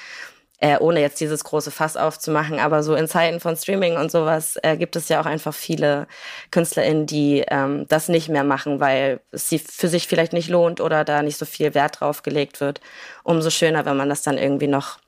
äh, 0.59 0.79
ohne 0.79 1.01
jetzt 1.01 1.21
dieses 1.21 1.45
große 1.45 1.71
Fass 1.71 1.97
aufzumachen, 1.97 2.59
aber 2.59 2.83
so 2.83 2.95
in 2.95 3.09
Zeiten 3.09 3.41
von 3.41 3.57
Streaming 3.57 3.97
und 3.97 4.11
sowas 4.11 4.59
äh, 4.63 4.77
gibt 4.77 4.97
es 4.97 5.09
ja 5.09 5.21
auch 5.21 5.27
einfach 5.27 5.55
viele 5.55 6.07
KünstlerInnen, 6.51 7.07
die 7.07 7.45
ähm, 7.49 7.87
das 7.89 8.09
nicht 8.09 8.29
mehr 8.29 8.45
machen, 8.45 8.81
weil 8.81 9.21
es 9.33 9.49
sie 9.49 9.59
für 9.59 9.89
sich 9.89 10.09
vielleicht 10.09 10.33
nicht 10.33 10.49
lohnt 10.49 10.81
oder 10.81 11.05
da 11.05 11.23
nicht 11.23 11.37
so 11.37 11.45
viel 11.45 11.75
Wert 11.75 12.01
drauf 12.01 12.23
gelegt 12.23 12.61
wird. 12.61 12.81
Umso 13.23 13.51
schöner, 13.51 13.85
wenn 13.85 13.97
man 13.97 14.09
das 14.09 14.23
dann 14.23 14.39
irgendwie 14.39 14.69
noch 14.69 14.99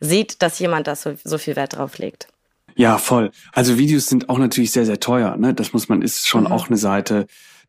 sieht, 0.00 0.42
dass 0.42 0.58
jemand 0.58 0.86
da 0.86 0.96
so, 0.96 1.14
so 1.24 1.38
viel 1.38 1.56
Wert 1.56 1.76
drauf 1.76 1.98
legt. 1.98 2.28
Ja, 2.76 2.98
voll. 2.98 3.32
Also 3.52 3.78
Videos 3.78 4.06
sind 4.06 4.28
auch 4.28 4.38
natürlich 4.38 4.70
sehr, 4.70 4.86
sehr 4.86 5.00
teuer. 5.00 5.36
Ne? 5.36 5.54
Das 5.54 5.72
muss 5.72 5.88
man, 5.88 6.02
ist 6.02 6.28
schon 6.28 6.44
mhm. 6.44 6.52
auch 6.52 6.68
eine 6.68 6.76
Seite, 6.76 7.26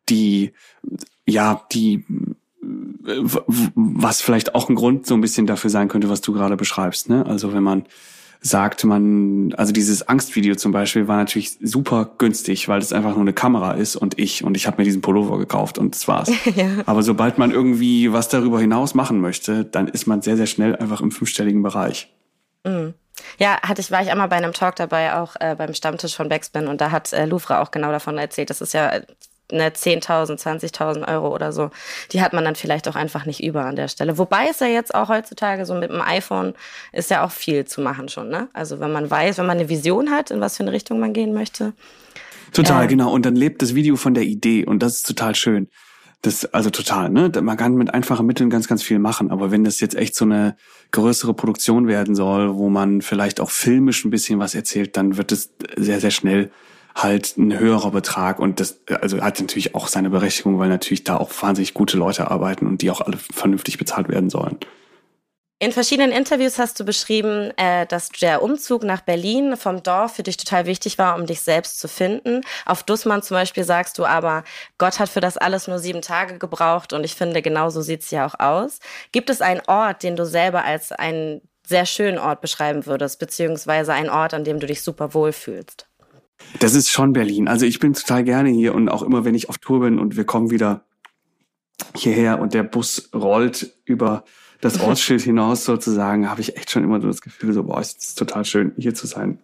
die, 0.07 0.53
ja, 1.25 1.65
die 1.71 2.05
was 3.75 4.21
vielleicht 4.21 4.55
auch 4.55 4.69
ein 4.69 4.75
Grund 4.75 5.05
so 5.05 5.15
ein 5.15 5.21
bisschen 5.21 5.47
dafür 5.47 5.69
sein 5.69 5.87
könnte, 5.87 6.09
was 6.09 6.21
du 6.21 6.33
gerade 6.33 6.57
beschreibst. 6.57 7.09
Ne? 7.09 7.25
Also 7.25 7.53
wenn 7.53 7.63
man 7.63 7.85
sagt, 8.41 8.85
man, 8.85 9.53
also 9.57 9.73
dieses 9.73 10.07
Angstvideo 10.07 10.55
zum 10.55 10.71
Beispiel 10.71 11.07
war 11.07 11.17
natürlich 11.17 11.57
super 11.61 12.09
günstig, 12.17 12.69
weil 12.69 12.79
es 12.79 12.93
einfach 12.93 13.11
nur 13.11 13.21
eine 13.21 13.33
Kamera 13.33 13.73
ist 13.73 13.95
und 13.95 14.17
ich 14.17 14.43
und 14.43 14.55
ich 14.55 14.65
habe 14.65 14.77
mir 14.77 14.85
diesen 14.85 15.01
Pullover 15.01 15.37
gekauft 15.37 15.77
und 15.77 15.95
das 15.95 16.07
war's. 16.07 16.31
ja. 16.55 16.69
Aber 16.85 17.03
sobald 17.03 17.37
man 17.37 17.51
irgendwie 17.51 18.13
was 18.13 18.29
darüber 18.29 18.59
hinaus 18.59 18.93
machen 18.95 19.19
möchte, 19.19 19.65
dann 19.65 19.87
ist 19.87 20.07
man 20.07 20.21
sehr, 20.21 20.37
sehr 20.37 20.45
schnell 20.45 20.75
einfach 20.75 21.01
im 21.01 21.11
fünfstelligen 21.11 21.63
Bereich. 21.63 22.13
Mhm. 22.65 22.93
Ja, 23.37 23.61
hatte 23.61 23.81
ich, 23.81 23.91
war 23.91 24.01
ich 24.01 24.09
einmal 24.09 24.29
bei 24.29 24.37
einem 24.37 24.53
Talk 24.53 24.77
dabei, 24.77 25.15
auch 25.15 25.35
äh, 25.41 25.55
beim 25.57 25.73
Stammtisch 25.73 26.15
von 26.15 26.29
Backspin 26.29 26.67
und 26.67 26.79
da 26.79 26.91
hat 26.91 27.11
äh, 27.11 27.25
Louvre 27.25 27.59
auch 27.59 27.71
genau 27.71 27.91
davon 27.91 28.17
erzählt. 28.17 28.49
Das 28.49 28.61
ist 28.61 28.73
ja 28.73 29.01
ne, 29.51 29.69
10.000, 29.69 30.39
20.000 30.39 31.07
Euro 31.07 31.33
oder 31.33 31.51
so, 31.51 31.71
die 32.11 32.21
hat 32.21 32.33
man 32.33 32.43
dann 32.43 32.55
vielleicht 32.55 32.87
auch 32.87 32.95
einfach 32.95 33.25
nicht 33.25 33.43
über 33.43 33.65
an 33.65 33.75
der 33.75 33.87
Stelle. 33.87 34.17
Wobei 34.17 34.47
es 34.49 34.59
ja 34.59 34.67
jetzt 34.67 34.93
auch 34.93 35.09
heutzutage 35.09 35.65
so 35.65 35.73
mit 35.73 35.89
dem 35.89 36.01
iPhone 36.01 36.53
ist 36.91 37.09
ja 37.09 37.25
auch 37.25 37.31
viel 37.31 37.65
zu 37.65 37.81
machen 37.81 38.09
schon, 38.09 38.29
ne? 38.29 38.49
Also 38.53 38.79
wenn 38.79 38.91
man 38.91 39.09
weiß, 39.09 39.37
wenn 39.37 39.45
man 39.45 39.57
eine 39.57 39.69
Vision 39.69 40.11
hat, 40.11 40.31
in 40.31 40.41
was 40.41 40.57
für 40.57 40.63
eine 40.63 40.71
Richtung 40.71 40.99
man 40.99 41.13
gehen 41.13 41.33
möchte. 41.33 41.73
Total, 42.53 42.85
äh, 42.85 42.87
genau. 42.87 43.11
Und 43.11 43.25
dann 43.25 43.35
lebt 43.35 43.61
das 43.61 43.75
Video 43.75 43.95
von 43.95 44.13
der 44.13 44.23
Idee 44.23 44.65
und 44.65 44.81
das 44.81 44.97
ist 44.97 45.07
total 45.07 45.35
schön. 45.35 45.69
Das, 46.21 46.45
also 46.53 46.69
total, 46.69 47.09
ne? 47.09 47.31
Man 47.41 47.55
kann 47.55 47.75
mit 47.75 47.93
einfachen 47.93 48.25
Mitteln 48.25 48.49
ganz, 48.49 48.67
ganz 48.67 48.83
viel 48.83 48.99
machen. 48.99 49.31
Aber 49.31 49.51
wenn 49.51 49.63
das 49.63 49.79
jetzt 49.79 49.95
echt 49.95 50.15
so 50.15 50.25
eine 50.25 50.57
größere 50.91 51.33
Produktion 51.33 51.87
werden 51.87 52.13
soll, 52.13 52.55
wo 52.55 52.69
man 52.69 53.01
vielleicht 53.01 53.39
auch 53.39 53.51
filmisch 53.51 54.03
ein 54.03 54.09
bisschen 54.09 54.39
was 54.39 54.53
erzählt, 54.53 54.97
dann 54.97 55.15
wird 55.15 55.31
es 55.31 55.53
sehr, 55.77 56.01
sehr 56.01 56.11
schnell 56.11 56.51
halt 56.95 57.37
ein 57.37 57.57
höherer 57.57 57.91
Betrag 57.91 58.39
und 58.39 58.59
das 58.59 58.79
also 59.01 59.21
hat 59.21 59.39
natürlich 59.39 59.75
auch 59.75 59.87
seine 59.87 60.09
Berechtigung, 60.09 60.59
weil 60.59 60.69
natürlich 60.69 61.03
da 61.03 61.17
auch 61.17 61.31
wahnsinnig 61.41 61.73
gute 61.73 61.97
Leute 61.97 62.29
arbeiten 62.29 62.67
und 62.67 62.81
die 62.81 62.91
auch 62.91 63.01
alle 63.01 63.17
vernünftig 63.17 63.77
bezahlt 63.77 64.09
werden 64.09 64.29
sollen. 64.29 64.57
In 65.61 65.73
verschiedenen 65.73 66.13
Interviews 66.13 66.57
hast 66.57 66.79
du 66.79 66.85
beschrieben, 66.85 67.51
äh, 67.57 67.85
dass 67.85 68.07
der 68.07 68.41
Umzug 68.41 68.83
nach 68.83 69.01
Berlin 69.01 69.57
vom 69.57 69.83
Dorf 69.83 70.15
für 70.15 70.23
dich 70.23 70.37
total 70.37 70.65
wichtig 70.65 70.97
war, 70.97 71.17
um 71.17 71.25
dich 71.25 71.41
selbst 71.41 71.81
zu 71.81 71.89
finden. 71.89 72.43
Auf 72.65 72.83
Dussmann 72.83 73.21
zum 73.21 73.35
Beispiel 73.35 73.65
sagst 73.65 73.97
du 73.97 74.05
aber, 74.05 74.45
Gott 74.77 74.99
hat 74.99 75.09
für 75.09 75.19
das 75.19 75.35
alles 75.35 75.67
nur 75.67 75.79
sieben 75.79 76.01
Tage 76.01 76.37
gebraucht 76.37 76.93
und 76.93 77.03
ich 77.03 77.13
finde, 77.13 77.41
genau 77.41 77.69
so 77.69 77.81
sieht's 77.81 78.09
ja 78.09 78.25
auch 78.25 78.39
aus. 78.39 78.79
Gibt 79.11 79.29
es 79.29 79.41
einen 79.41 79.61
Ort, 79.67 80.03
den 80.03 80.15
du 80.15 80.25
selber 80.25 80.63
als 80.63 80.93
einen 80.93 81.41
sehr 81.67 81.85
schönen 81.85 82.19
Ort 82.19 82.39
beschreiben 82.39 82.85
würdest, 82.85 83.19
beziehungsweise 83.19 83.91
einen 83.91 84.09
Ort, 84.09 84.33
an 84.33 84.45
dem 84.45 84.61
du 84.61 84.67
dich 84.67 84.81
super 84.81 85.13
wohlfühlst? 85.13 85.88
Das 86.59 86.73
ist 86.73 86.89
schon 86.89 87.13
Berlin. 87.13 87.47
Also 87.47 87.65
ich 87.65 87.79
bin 87.79 87.93
total 87.93 88.23
gerne 88.23 88.49
hier 88.49 88.73
und 88.73 88.89
auch 88.89 89.03
immer, 89.03 89.25
wenn 89.25 89.35
ich 89.35 89.49
auf 89.49 89.57
Tour 89.57 89.81
bin 89.81 89.99
und 89.99 90.17
wir 90.17 90.23
kommen 90.23 90.49
wieder 90.49 90.85
hierher 91.95 92.39
und 92.39 92.53
der 92.53 92.63
Bus 92.63 93.09
rollt 93.13 93.73
über 93.85 94.23
das 94.61 94.79
Ortsschild 94.81 95.21
hinaus 95.21 95.65
sozusagen, 95.65 96.29
habe 96.29 96.41
ich 96.41 96.57
echt 96.57 96.71
schon 96.71 96.83
immer 96.83 97.01
so 97.01 97.07
das 97.07 97.21
Gefühl, 97.21 97.53
so, 97.53 97.63
boah, 97.63 97.79
es 97.79 97.93
ist 97.93 98.17
total 98.17 98.45
schön, 98.45 98.73
hier 98.77 98.93
zu 98.93 99.07
sein. 99.07 99.39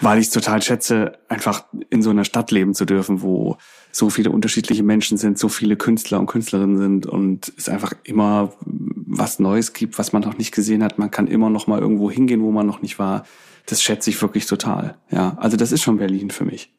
Weil 0.00 0.20
ich 0.20 0.28
es 0.28 0.32
total 0.32 0.62
schätze, 0.62 1.18
einfach 1.28 1.64
in 1.90 2.02
so 2.02 2.10
einer 2.10 2.24
Stadt 2.24 2.52
leben 2.52 2.72
zu 2.72 2.84
dürfen, 2.84 3.20
wo 3.20 3.56
so 3.90 4.10
viele 4.10 4.30
unterschiedliche 4.30 4.84
Menschen 4.84 5.18
sind, 5.18 5.38
so 5.38 5.48
viele 5.48 5.76
Künstler 5.76 6.20
und 6.20 6.26
Künstlerinnen 6.26 6.78
sind 6.78 7.06
und 7.06 7.52
es 7.56 7.68
einfach 7.68 7.92
immer 8.04 8.52
was 8.62 9.40
Neues 9.40 9.72
gibt, 9.72 9.98
was 9.98 10.12
man 10.12 10.22
noch 10.22 10.38
nicht 10.38 10.54
gesehen 10.54 10.84
hat. 10.84 10.98
Man 10.98 11.10
kann 11.10 11.26
immer 11.26 11.50
noch 11.50 11.66
mal 11.66 11.80
irgendwo 11.80 12.12
hingehen, 12.12 12.42
wo 12.42 12.52
man 12.52 12.64
noch 12.66 12.80
nicht 12.80 13.00
war 13.00 13.24
das 13.68 13.82
schätze 13.82 14.10
ich 14.10 14.20
wirklich 14.20 14.46
total. 14.46 14.96
Ja, 15.10 15.36
also 15.38 15.56
das 15.56 15.72
ist 15.72 15.82
schon 15.82 15.98
Berlin 15.98 16.30
für 16.30 16.44
mich. 16.44 16.72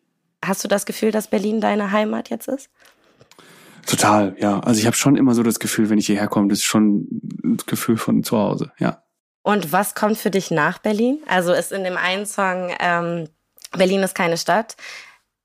Hast 0.44 0.64
du 0.64 0.68
das 0.68 0.86
Gefühl, 0.86 1.12
dass 1.12 1.28
Berlin 1.28 1.62
deine 1.62 1.92
Heimat 1.92 2.30
jetzt 2.30 2.48
ist? 2.48 2.70
Total, 3.86 4.36
ja. 4.40 4.60
Also 4.60 4.80
ich 4.80 4.86
habe 4.86 4.96
schon 4.96 5.16
immer 5.16 5.34
so 5.34 5.44
das 5.44 5.60
Gefühl, 5.60 5.90
wenn 5.90 5.98
ich 5.98 6.08
hierher 6.08 6.28
komme, 6.28 6.48
das 6.48 6.60
ist 6.60 6.66
schon 6.66 7.08
das 7.44 7.66
Gefühl 7.66 7.98
von 7.98 8.24
zu 8.24 8.38
Hause, 8.38 8.72
ja. 8.80 9.04
Und 9.42 9.72
was 9.72 9.96
kommt 9.96 10.18
für 10.18 10.32
dich 10.32 10.52
nach 10.52 10.80
Berlin? 10.80 11.20
Also 11.28 11.54
ist 11.54 11.72
in 11.72 11.84
dem 11.84 11.98
einen 11.98 12.26
Song 12.26 12.72
ähm, 12.80 13.30
Berlin 13.78 14.02
ist 14.02 14.16
keine 14.16 14.38
Stadt 14.38 14.76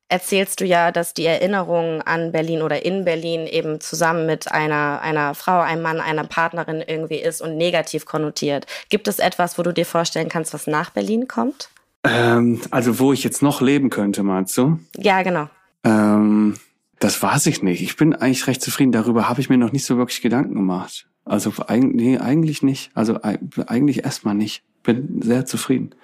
erzählst 0.09 0.61
du 0.61 0.65
ja, 0.65 0.93
dass 0.93 1.15
die 1.15 1.27
Erinnerung 1.27 2.03
an 2.03 2.33
Berlin 2.33 2.63
oder 2.63 2.85
in 2.85 3.05
Berlin 3.05 3.47
eben 3.47 3.81
zusammen 3.81 4.27
mit 4.27 4.51
einer, 4.53 5.01
einer 5.03 5.35
Frau, 5.35 5.61
einem 5.61 5.83
Mann, 5.83 6.01
einer 6.01 6.25
Partnerin 6.25 6.83
irgendwie 6.87 7.17
ist 7.17 7.41
und 7.41 7.57
negativ 7.57 8.07
konnotiert. 8.07 8.67
Gibt 8.91 9.09
es 9.09 9.19
etwas, 9.19 9.59
wo 9.59 9.63
du 9.63 9.73
dir 9.73 9.87
vorstellen 9.87 10.29
kannst, 10.29 10.55
was 10.55 10.67
nach 10.67 10.91
Berlin 10.91 11.29
kommt? 11.29 11.71
Ähm, 12.05 12.61
also 12.71 12.99
wo 12.99 13.13
ich 13.13 13.25
jetzt 13.25 13.43
noch 13.43 13.61
leben 13.61 13.91
könnte, 13.91 14.23
meinst 14.23 14.57
du? 14.59 14.79
Ja, 14.97 15.23
genau. 15.23 15.49
Ähm, 15.85 16.55
das 16.99 17.23
weiß 17.23 17.47
ich 17.47 17.63
nicht. 17.63 17.83
Ich 17.83 17.97
bin 17.97 18.15
eigentlich 18.15 18.47
recht 18.47 18.63
zufrieden. 18.63 18.93
Darüber 18.93 19.29
habe 19.29 19.41
ich 19.41 19.49
mir 19.49 19.59
noch 19.59 19.73
nicht 19.73 19.87
so 19.87 19.97
wirklich 19.97 20.21
Gedanken 20.21 20.55
gemacht. 20.55 21.07
Also 21.25 21.53
nee, 21.71 22.19
eigentlich 22.19 22.63
nicht. 22.63 22.91
Also 22.95 23.21
eigentlich 23.23 24.05
erstmal 24.05 24.35
nicht. 24.35 24.63
Bin 24.83 25.21
sehr 25.23 25.47
zufrieden. 25.47 25.95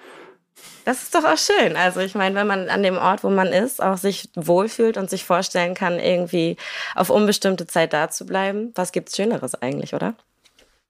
Das 0.85 1.03
ist 1.03 1.13
doch 1.13 1.23
auch 1.23 1.37
schön. 1.37 1.75
Also 1.75 1.99
ich 1.99 2.15
meine, 2.15 2.35
wenn 2.35 2.47
man 2.47 2.69
an 2.69 2.83
dem 2.83 2.97
Ort, 2.97 3.23
wo 3.23 3.29
man 3.29 3.47
ist, 3.47 3.81
auch 3.81 3.97
sich 3.97 4.29
wohlfühlt 4.35 4.97
und 4.97 5.09
sich 5.09 5.25
vorstellen 5.25 5.73
kann, 5.75 5.99
irgendwie 5.99 6.57
auf 6.95 7.09
unbestimmte 7.09 7.67
Zeit 7.67 7.93
da 7.93 8.09
zu 8.09 8.25
bleiben, 8.25 8.71
was 8.75 8.91
gibt's 8.91 9.15
Schöneres 9.15 9.55
eigentlich, 9.55 9.93
oder? 9.93 10.15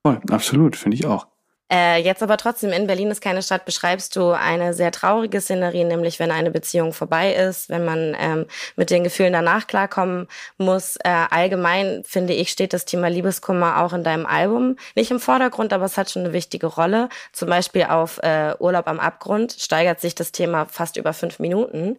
Voll, 0.05 0.21
absolut, 0.29 0.75
finde 0.75 0.95
ich 0.95 1.05
auch. 1.05 1.27
Äh, 1.71 2.03
jetzt 2.03 2.21
aber 2.21 2.35
trotzdem, 2.35 2.71
in 2.71 2.85
Berlin 2.85 3.11
ist 3.11 3.21
keine 3.21 3.41
Stadt, 3.41 3.63
beschreibst 3.63 4.17
du 4.17 4.31
eine 4.31 4.73
sehr 4.73 4.91
traurige 4.91 5.39
Szenerie, 5.39 5.85
nämlich 5.85 6.19
wenn 6.19 6.29
eine 6.29 6.51
Beziehung 6.51 6.91
vorbei 6.91 7.33
ist, 7.33 7.69
wenn 7.69 7.85
man 7.85 8.13
ähm, 8.19 8.45
mit 8.75 8.89
den 8.89 9.05
Gefühlen 9.05 9.31
danach 9.31 9.67
klarkommen 9.67 10.27
muss. 10.57 10.97
Äh, 10.97 11.09
allgemein, 11.29 12.03
finde 12.05 12.33
ich, 12.33 12.51
steht 12.51 12.73
das 12.73 12.83
Thema 12.83 13.07
Liebeskummer 13.07 13.81
auch 13.81 13.93
in 13.93 14.03
deinem 14.03 14.25
Album. 14.25 14.75
Nicht 14.95 15.11
im 15.11 15.21
Vordergrund, 15.21 15.71
aber 15.71 15.85
es 15.85 15.97
hat 15.97 16.11
schon 16.11 16.25
eine 16.25 16.33
wichtige 16.33 16.67
Rolle. 16.67 17.07
Zum 17.31 17.47
Beispiel 17.47 17.83
auf 17.85 18.19
äh, 18.21 18.53
Urlaub 18.59 18.87
am 18.89 18.99
Abgrund 18.99 19.53
steigert 19.53 20.01
sich 20.01 20.13
das 20.13 20.33
Thema 20.33 20.65
fast 20.65 20.97
über 20.97 21.13
fünf 21.13 21.39
Minuten. 21.39 21.97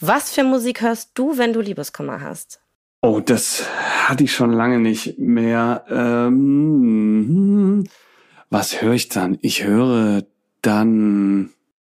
Was 0.00 0.32
für 0.32 0.42
Musik 0.42 0.80
hörst 0.80 1.12
du, 1.14 1.38
wenn 1.38 1.52
du 1.52 1.60
Liebeskummer 1.60 2.22
hast? 2.22 2.60
Oh, 3.02 3.20
das 3.20 3.64
hatte 4.06 4.24
ich 4.24 4.32
schon 4.32 4.52
lange 4.52 4.80
nicht 4.80 5.18
mehr. 5.18 5.84
Ähm, 5.88 7.84
was 8.52 8.82
höre 8.82 8.92
ich 8.92 9.08
dann? 9.08 9.38
Ich 9.40 9.64
höre 9.64 10.24
dann 10.60 11.50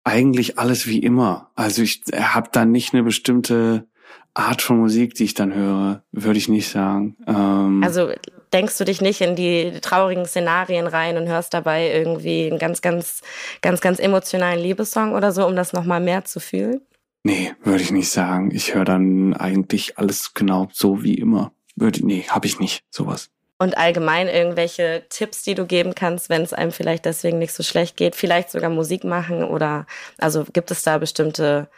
eigentlich 0.04 0.58
alles 0.58 0.86
wie 0.86 0.98
immer. 0.98 1.50
Also 1.54 1.82
ich 1.82 2.02
habe 2.14 2.50
dann 2.52 2.70
nicht 2.70 2.92
eine 2.92 3.02
bestimmte 3.02 3.86
Art 4.34 4.60
von 4.60 4.78
Musik, 4.78 5.14
die 5.14 5.24
ich 5.24 5.34
dann 5.34 5.54
höre, 5.54 6.02
würde 6.12 6.38
ich 6.38 6.48
nicht 6.48 6.68
sagen. 6.68 7.16
Ähm 7.26 7.82
also 7.82 8.10
denkst 8.52 8.76
du 8.76 8.84
dich 8.84 9.00
nicht 9.00 9.22
in 9.22 9.34
die 9.34 9.78
traurigen 9.80 10.26
Szenarien 10.26 10.86
rein 10.86 11.16
und 11.16 11.26
hörst 11.26 11.54
dabei 11.54 11.90
irgendwie 11.90 12.50
einen 12.50 12.58
ganz, 12.58 12.82
ganz, 12.82 13.22
ganz, 13.62 13.80
ganz 13.80 13.98
emotionalen 13.98 14.60
Liebessong 14.60 15.14
oder 15.14 15.32
so, 15.32 15.46
um 15.46 15.56
das 15.56 15.72
nochmal 15.72 16.00
mehr 16.00 16.24
zu 16.26 16.38
fühlen? 16.38 16.82
Nee, 17.24 17.52
würde 17.62 17.82
ich 17.82 17.92
nicht 17.92 18.10
sagen. 18.10 18.50
Ich 18.52 18.74
höre 18.74 18.84
dann 18.84 19.32
eigentlich 19.32 19.96
alles 19.96 20.34
genau 20.34 20.68
so 20.72 21.02
wie 21.02 21.14
immer. 21.14 21.52
Würde, 21.76 22.06
nee, 22.06 22.24
habe 22.28 22.46
ich 22.46 22.60
nicht, 22.60 22.84
sowas 22.90 23.31
und 23.62 23.76
allgemein 23.76 24.26
irgendwelche 24.26 25.04
Tipps, 25.08 25.44
die 25.44 25.54
du 25.54 25.66
geben 25.66 25.94
kannst, 25.94 26.28
wenn 26.28 26.42
es 26.42 26.52
einem 26.52 26.72
vielleicht 26.72 27.04
deswegen 27.04 27.38
nicht 27.38 27.52
so 27.52 27.62
schlecht 27.62 27.96
geht, 27.96 28.16
vielleicht 28.16 28.50
sogar 28.50 28.70
Musik 28.70 29.04
machen 29.04 29.44
oder 29.44 29.86
also 30.18 30.44
gibt 30.52 30.72
es 30.72 30.82
da 30.82 30.98
bestimmte 30.98 31.68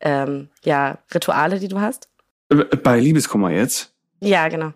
ähm, 0.00 0.48
ja, 0.64 0.96
Rituale, 1.12 1.60
die 1.60 1.68
du 1.68 1.80
hast? 1.80 2.08
Bei 2.82 2.98
Liebeskummer 2.98 3.50
jetzt? 3.50 3.92
Ja, 4.20 4.48
genau. 4.48 4.72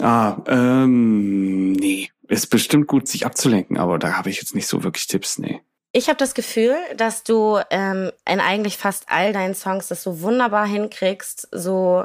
Ah, 0.00 0.36
ähm, 0.46 1.72
nee. 1.72 2.08
Ist 2.28 2.46
bestimmt 2.46 2.86
gut, 2.86 3.08
sich 3.08 3.26
abzulenken, 3.26 3.76
aber 3.76 3.98
da 3.98 4.16
habe 4.16 4.30
ich 4.30 4.36
jetzt 4.36 4.54
nicht 4.54 4.68
so 4.68 4.84
wirklich 4.84 5.08
Tipps, 5.08 5.38
nee. 5.38 5.62
Ich 5.90 6.08
habe 6.08 6.18
das 6.18 6.34
Gefühl, 6.34 6.76
dass 6.96 7.24
du 7.24 7.58
ähm, 7.70 8.12
in 8.24 8.38
eigentlich 8.38 8.76
fast 8.76 9.06
all 9.08 9.32
deinen 9.32 9.54
Songs 9.56 9.88
das 9.88 10.04
so 10.04 10.20
wunderbar 10.20 10.66
hinkriegst, 10.66 11.48
so 11.50 12.04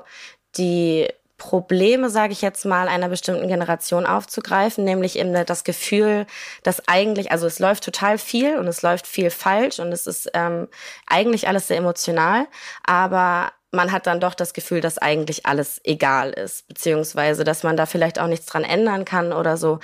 die 0.57 1.09
Probleme, 1.43 2.09
sage 2.09 2.31
ich 2.31 2.41
jetzt 2.41 2.63
mal, 2.63 2.87
einer 2.87 3.09
bestimmten 3.09 3.49
Generation 3.49 4.05
aufzugreifen, 4.05 4.85
nämlich 4.85 5.19
eben 5.19 5.33
das 5.45 5.65
Gefühl, 5.65 6.25
dass 6.63 6.87
eigentlich, 6.87 7.33
also 7.33 7.45
es 7.47 7.59
läuft 7.59 7.83
total 7.83 8.17
viel 8.17 8.57
und 8.57 8.65
es 8.65 8.81
läuft 8.81 9.05
viel 9.05 9.29
falsch 9.29 9.79
und 9.79 9.91
es 9.91 10.07
ist 10.07 10.31
ähm, 10.33 10.69
eigentlich 11.05 11.49
alles 11.49 11.67
sehr 11.67 11.75
emotional, 11.75 12.47
aber 12.85 13.51
man 13.71 13.91
hat 13.91 14.07
dann 14.07 14.21
doch 14.21 14.35
das 14.35 14.53
Gefühl, 14.53 14.79
dass 14.79 14.97
eigentlich 14.97 15.45
alles 15.45 15.81
egal 15.83 16.29
ist, 16.29 16.65
beziehungsweise 16.69 17.43
dass 17.43 17.63
man 17.63 17.75
da 17.75 17.87
vielleicht 17.87 18.19
auch 18.19 18.27
nichts 18.27 18.45
dran 18.45 18.63
ändern 18.63 19.03
kann 19.03 19.33
oder 19.33 19.57
so. 19.57 19.79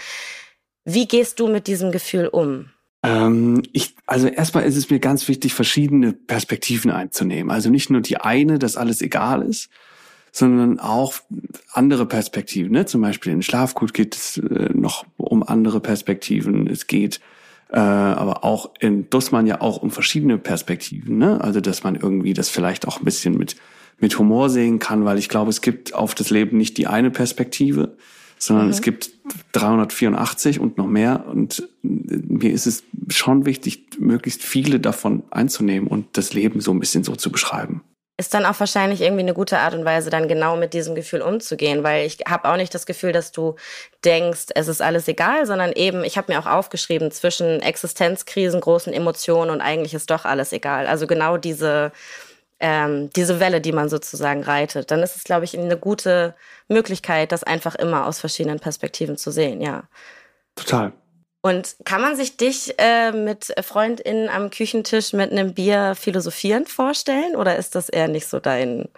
Wie 0.85 1.09
gehst 1.09 1.41
du 1.41 1.49
mit 1.49 1.67
diesem 1.67 1.91
Gefühl 1.91 2.27
um? 2.29 2.71
Ähm, 3.03 3.63
ich, 3.73 3.95
also 4.05 4.27
erstmal 4.27 4.63
ist 4.63 4.77
es 4.77 4.89
mir 4.89 4.99
ganz 4.99 5.27
wichtig, 5.27 5.53
verschiedene 5.53 6.13
Perspektiven 6.13 6.89
einzunehmen. 6.89 7.51
Also 7.51 7.69
nicht 7.69 7.89
nur 7.89 7.99
die 7.99 8.15
eine, 8.15 8.59
dass 8.59 8.77
alles 8.77 9.01
egal 9.01 9.41
ist, 9.41 9.69
sondern 10.31 10.79
auch 10.79 11.13
andere 11.71 12.05
Perspektiven. 12.05 12.71
Ne? 12.71 12.86
Zum 12.86 13.01
Beispiel 13.01 13.33
in 13.33 13.41
Schlafgut 13.41 13.93
geht 13.93 14.15
es 14.15 14.38
äh, 14.38 14.69
noch 14.74 15.05
um 15.17 15.43
andere 15.43 15.79
Perspektiven. 15.79 16.67
Es 16.67 16.88
geht 16.88 17.19
äh, 17.71 17.79
aber 17.79 18.43
auch 18.43 18.71
in 18.79 19.09
Dussmann 19.09 19.45
ja 19.45 19.62
auch 19.62 19.81
um 19.81 19.91
verschiedene 19.91 20.38
Perspektiven. 20.38 21.17
Ne? 21.17 21.41
Also 21.41 21.62
dass 21.62 21.83
man 21.83 21.95
irgendwie 21.95 22.33
das 22.33 22.50
vielleicht 22.50 22.88
auch 22.88 23.00
ein 23.00 23.05
bisschen 23.05 23.38
mit 23.38 23.55
mit 24.01 24.17
Humor 24.17 24.50
sehen 24.50 24.79
kann, 24.79 25.05
weil 25.05 25.17
ich 25.17 25.29
glaube, 25.29 25.50
es 25.50 25.62
gibt 25.62 25.93
auf 25.93 26.15
das 26.15 26.29
Leben 26.29 26.57
nicht 26.57 26.77
die 26.77 26.88
eine 26.88 27.12
Perspektive, 27.12 27.98
sondern 28.38 28.67
mhm. 28.67 28.71
es 28.71 28.81
gibt 28.81 29.12
384 29.51 30.59
und 30.59 30.77
noch 30.77 30.88
mehr. 30.88 31.25
Und 31.27 31.67
mir 31.81 32.51
ist 32.51 32.65
es 32.65 32.83
schon 33.09 33.45
wichtig, 33.45 34.00
möglichst 34.00 34.41
viele 34.41 34.79
davon 34.79 35.24
einzunehmen 35.31 35.88
und 35.88 36.05
das 36.13 36.33
Leben 36.33 36.62
so 36.62 36.71
ein 36.71 36.79
bisschen 36.79 37.03
so 37.03 37.15
zu 37.15 37.31
beschreiben 37.31 37.81
ist 38.19 38.33
dann 38.33 38.45
auch 38.45 38.59
wahrscheinlich 38.59 38.99
irgendwie 38.99 39.21
eine 39.21 39.33
gute 39.33 39.59
Art 39.59 39.73
und 39.73 39.85
Weise, 39.85 40.09
dann 40.09 40.27
genau 40.27 40.57
mit 40.57 40.73
diesem 40.73 40.93
Gefühl 40.93 41.21
umzugehen, 41.21 41.85
weil 41.85 42.05
ich 42.05 42.17
habe 42.27 42.49
auch 42.49 42.57
nicht 42.57 42.75
das 42.75 42.85
Gefühl, 42.85 43.13
dass 43.13 43.31
du 43.31 43.55
denkst, 44.03 44.47
es 44.55 44.67
ist 44.67 44.81
alles 44.81 45.07
egal, 45.07 45.45
sondern 45.45 45.71
eben, 45.71 46.03
ich 46.03 46.17
habe 46.17 46.33
mir 46.33 46.38
auch 46.38 46.45
aufgeschrieben, 46.45 47.11
zwischen 47.11 47.61
Existenzkrisen, 47.61 48.59
großen 48.59 48.91
Emotionen 48.91 49.51
und 49.51 49.61
eigentlich 49.61 49.93
ist 49.93 50.11
doch 50.11 50.25
alles 50.25 50.51
egal. 50.51 50.85
Also 50.85 51.07
genau 51.07 51.38
diese, 51.38 51.93
ähm, 52.59 53.09
diese 53.11 53.39
Welle, 53.39 53.61
die 53.61 53.71
man 53.71 53.88
sozusagen 53.88 54.43
reitet, 54.43 54.91
dann 54.91 55.01
ist 55.01 55.15
es, 55.15 55.23
glaube 55.23 55.45
ich, 55.45 55.57
eine 55.57 55.77
gute 55.77 56.35
Möglichkeit, 56.67 57.31
das 57.31 57.45
einfach 57.45 57.75
immer 57.75 58.05
aus 58.05 58.19
verschiedenen 58.19 58.59
Perspektiven 58.59 59.15
zu 59.15 59.31
sehen, 59.31 59.61
ja. 59.61 59.83
Total. 60.55 60.91
Und 61.41 61.77
kann 61.86 62.01
man 62.01 62.17
sich 62.17 62.36
dich 62.36 62.74
äh, 62.77 63.13
mit 63.13 63.53
FreundInnen 63.62 64.27
am 64.27 64.50
Küchentisch 64.50 65.13
mit 65.13 65.31
einem 65.31 65.53
Bier 65.53 65.96
philosophieren 65.96 66.65
vorstellen 66.65 67.36
oder 67.38 67.55
ist 67.55 67.75
das 67.75 67.88
eher 67.88 68.10
nicht 68.10 68.27
so 68.27 68.39
dein, 68.39 68.89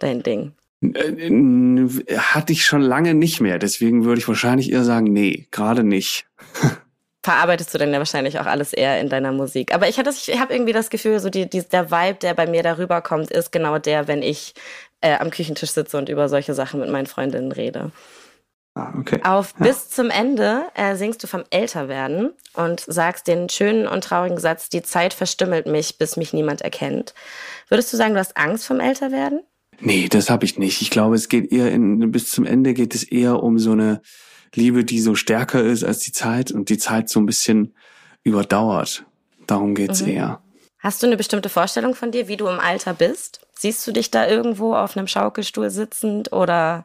dein 0.00 0.22
Ding? 0.22 0.52
Äh, 0.82 2.18
hatte 2.18 2.52
ich 2.52 2.66
schon 2.66 2.82
lange 2.82 3.14
nicht 3.14 3.40
mehr, 3.40 3.58
deswegen 3.58 4.04
würde 4.04 4.18
ich 4.18 4.26
wahrscheinlich 4.26 4.72
eher 4.72 4.82
sagen, 4.82 5.12
nee, 5.12 5.46
gerade 5.52 5.84
nicht. 5.84 6.26
Verarbeitest 7.22 7.72
du 7.72 7.78
denn 7.78 7.92
ja 7.92 7.98
wahrscheinlich 7.98 8.38
auch 8.38 8.44
alles 8.44 8.74
eher 8.74 9.00
in 9.00 9.08
deiner 9.08 9.32
Musik. 9.32 9.72
Aber 9.72 9.88
ich, 9.88 9.96
ich 9.98 10.40
habe 10.40 10.52
irgendwie 10.52 10.74
das 10.74 10.90
Gefühl, 10.90 11.20
so 11.20 11.30
die, 11.30 11.48
die, 11.48 11.62
der 11.62 11.90
Vibe, 11.90 12.18
der 12.20 12.34
bei 12.34 12.46
mir 12.46 12.62
darüber 12.62 13.00
kommt, 13.00 13.30
ist 13.30 13.50
genau 13.50 13.78
der, 13.78 14.08
wenn 14.08 14.20
ich 14.20 14.52
äh, 15.00 15.16
am 15.16 15.30
Küchentisch 15.30 15.70
sitze 15.70 15.96
und 15.96 16.10
über 16.10 16.28
solche 16.28 16.52
Sachen 16.52 16.80
mit 16.80 16.90
meinen 16.90 17.06
Freundinnen 17.06 17.52
rede. 17.52 17.92
Ah, 18.74 18.92
okay. 18.98 19.20
Auf 19.22 19.54
ja. 19.58 19.66
bis 19.66 19.88
zum 19.88 20.10
Ende 20.10 20.64
äh, 20.74 20.96
singst 20.96 21.22
du 21.22 21.28
vom 21.28 21.44
Älterwerden 21.50 22.32
und 22.54 22.80
sagst 22.80 23.28
den 23.28 23.48
schönen 23.48 23.86
und 23.86 24.02
traurigen 24.02 24.38
Satz, 24.38 24.68
die 24.68 24.82
Zeit 24.82 25.14
verstümmelt 25.14 25.66
mich, 25.66 25.96
bis 25.96 26.16
mich 26.16 26.32
niemand 26.32 26.60
erkennt. 26.60 27.14
Würdest 27.68 27.92
du 27.92 27.96
sagen, 27.96 28.14
du 28.14 28.20
hast 28.20 28.36
Angst 28.36 28.66
vom 28.66 28.80
Älterwerden? 28.80 29.42
Nee, 29.80 30.08
das 30.08 30.28
habe 30.28 30.44
ich 30.44 30.58
nicht. 30.58 30.82
Ich 30.82 30.90
glaube, 30.90 31.14
es 31.14 31.28
geht 31.28 31.52
eher 31.52 31.70
in, 31.70 32.10
bis 32.10 32.30
zum 32.30 32.44
Ende 32.44 32.74
geht 32.74 32.94
es 32.94 33.04
eher 33.04 33.42
um 33.42 33.58
so 33.58 33.72
eine 33.72 34.02
Liebe, 34.54 34.84
die 34.84 35.00
so 35.00 35.14
stärker 35.14 35.62
ist 35.62 35.84
als 35.84 36.00
die 36.00 36.12
Zeit 36.12 36.50
und 36.50 36.68
die 36.68 36.78
Zeit 36.78 37.08
so 37.08 37.20
ein 37.20 37.26
bisschen 37.26 37.74
überdauert. 38.24 39.04
Darum 39.46 39.74
geht's 39.74 40.02
mhm. 40.02 40.08
eher. 40.08 40.42
Hast 40.78 41.02
du 41.02 41.06
eine 41.06 41.16
bestimmte 41.16 41.48
Vorstellung 41.48 41.94
von 41.94 42.10
dir, 42.10 42.28
wie 42.28 42.36
du 42.36 42.46
im 42.48 42.60
Alter 42.60 42.92
bist? 42.92 43.40
Siehst 43.56 43.86
du 43.86 43.92
dich 43.92 44.10
da 44.10 44.28
irgendwo 44.28 44.74
auf 44.74 44.96
einem 44.96 45.06
Schaukelstuhl 45.06 45.70
sitzend 45.70 46.32
oder 46.32 46.84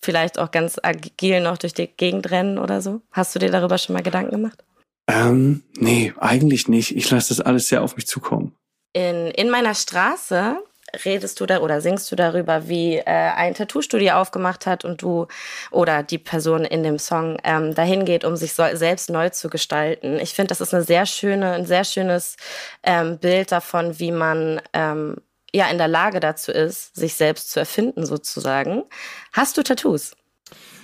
vielleicht 0.00 0.38
auch 0.38 0.50
ganz 0.50 0.78
agil 0.82 1.40
noch 1.40 1.58
durch 1.58 1.74
die 1.74 1.86
Gegend 1.86 2.30
rennen 2.30 2.58
oder 2.58 2.80
so? 2.80 3.00
Hast 3.12 3.34
du 3.34 3.38
dir 3.38 3.50
darüber 3.50 3.78
schon 3.78 3.94
mal 3.94 4.02
Gedanken 4.02 4.30
gemacht? 4.30 4.64
Ähm, 5.08 5.62
nee, 5.76 6.12
eigentlich 6.18 6.68
nicht. 6.68 6.96
Ich 6.96 7.10
lasse 7.10 7.34
das 7.34 7.40
alles 7.44 7.68
sehr 7.68 7.82
auf 7.82 7.96
mich 7.96 8.06
zukommen. 8.06 8.54
In, 8.92 9.30
in 9.30 9.50
meiner 9.50 9.74
Straße 9.74 10.58
redest 11.04 11.40
du 11.40 11.46
da 11.46 11.60
oder 11.60 11.80
singst 11.80 12.10
du 12.10 12.16
darüber, 12.16 12.68
wie 12.68 12.96
äh, 12.96 13.04
ein 13.04 13.54
Tattoo-Studio 13.54 14.14
aufgemacht 14.14 14.66
hat 14.66 14.84
und 14.84 15.02
du 15.02 15.26
oder 15.70 16.02
die 16.02 16.18
Person 16.18 16.64
in 16.64 16.82
dem 16.82 16.98
Song 16.98 17.38
ähm, 17.44 17.74
dahin 17.74 18.04
geht, 18.04 18.24
um 18.24 18.36
sich 18.36 18.54
so, 18.54 18.64
selbst 18.72 19.10
neu 19.10 19.30
zu 19.30 19.50
gestalten. 19.50 20.18
Ich 20.20 20.34
finde, 20.34 20.48
das 20.48 20.60
ist 20.60 20.74
eine 20.74 20.84
sehr 20.84 21.06
schöne, 21.06 21.52
ein 21.52 21.66
sehr 21.66 21.84
schönes 21.84 22.36
ähm, 22.82 23.18
Bild 23.18 23.52
davon, 23.52 23.98
wie 23.98 24.12
man 24.12 24.60
ähm, 24.72 25.16
ja 25.56 25.68
in 25.68 25.78
der 25.78 25.88
Lage 25.88 26.20
dazu 26.20 26.52
ist, 26.52 26.94
sich 26.94 27.14
selbst 27.14 27.50
zu 27.50 27.58
erfinden 27.58 28.06
sozusagen. 28.06 28.84
Hast 29.32 29.56
du 29.56 29.62
Tattoos? 29.62 30.14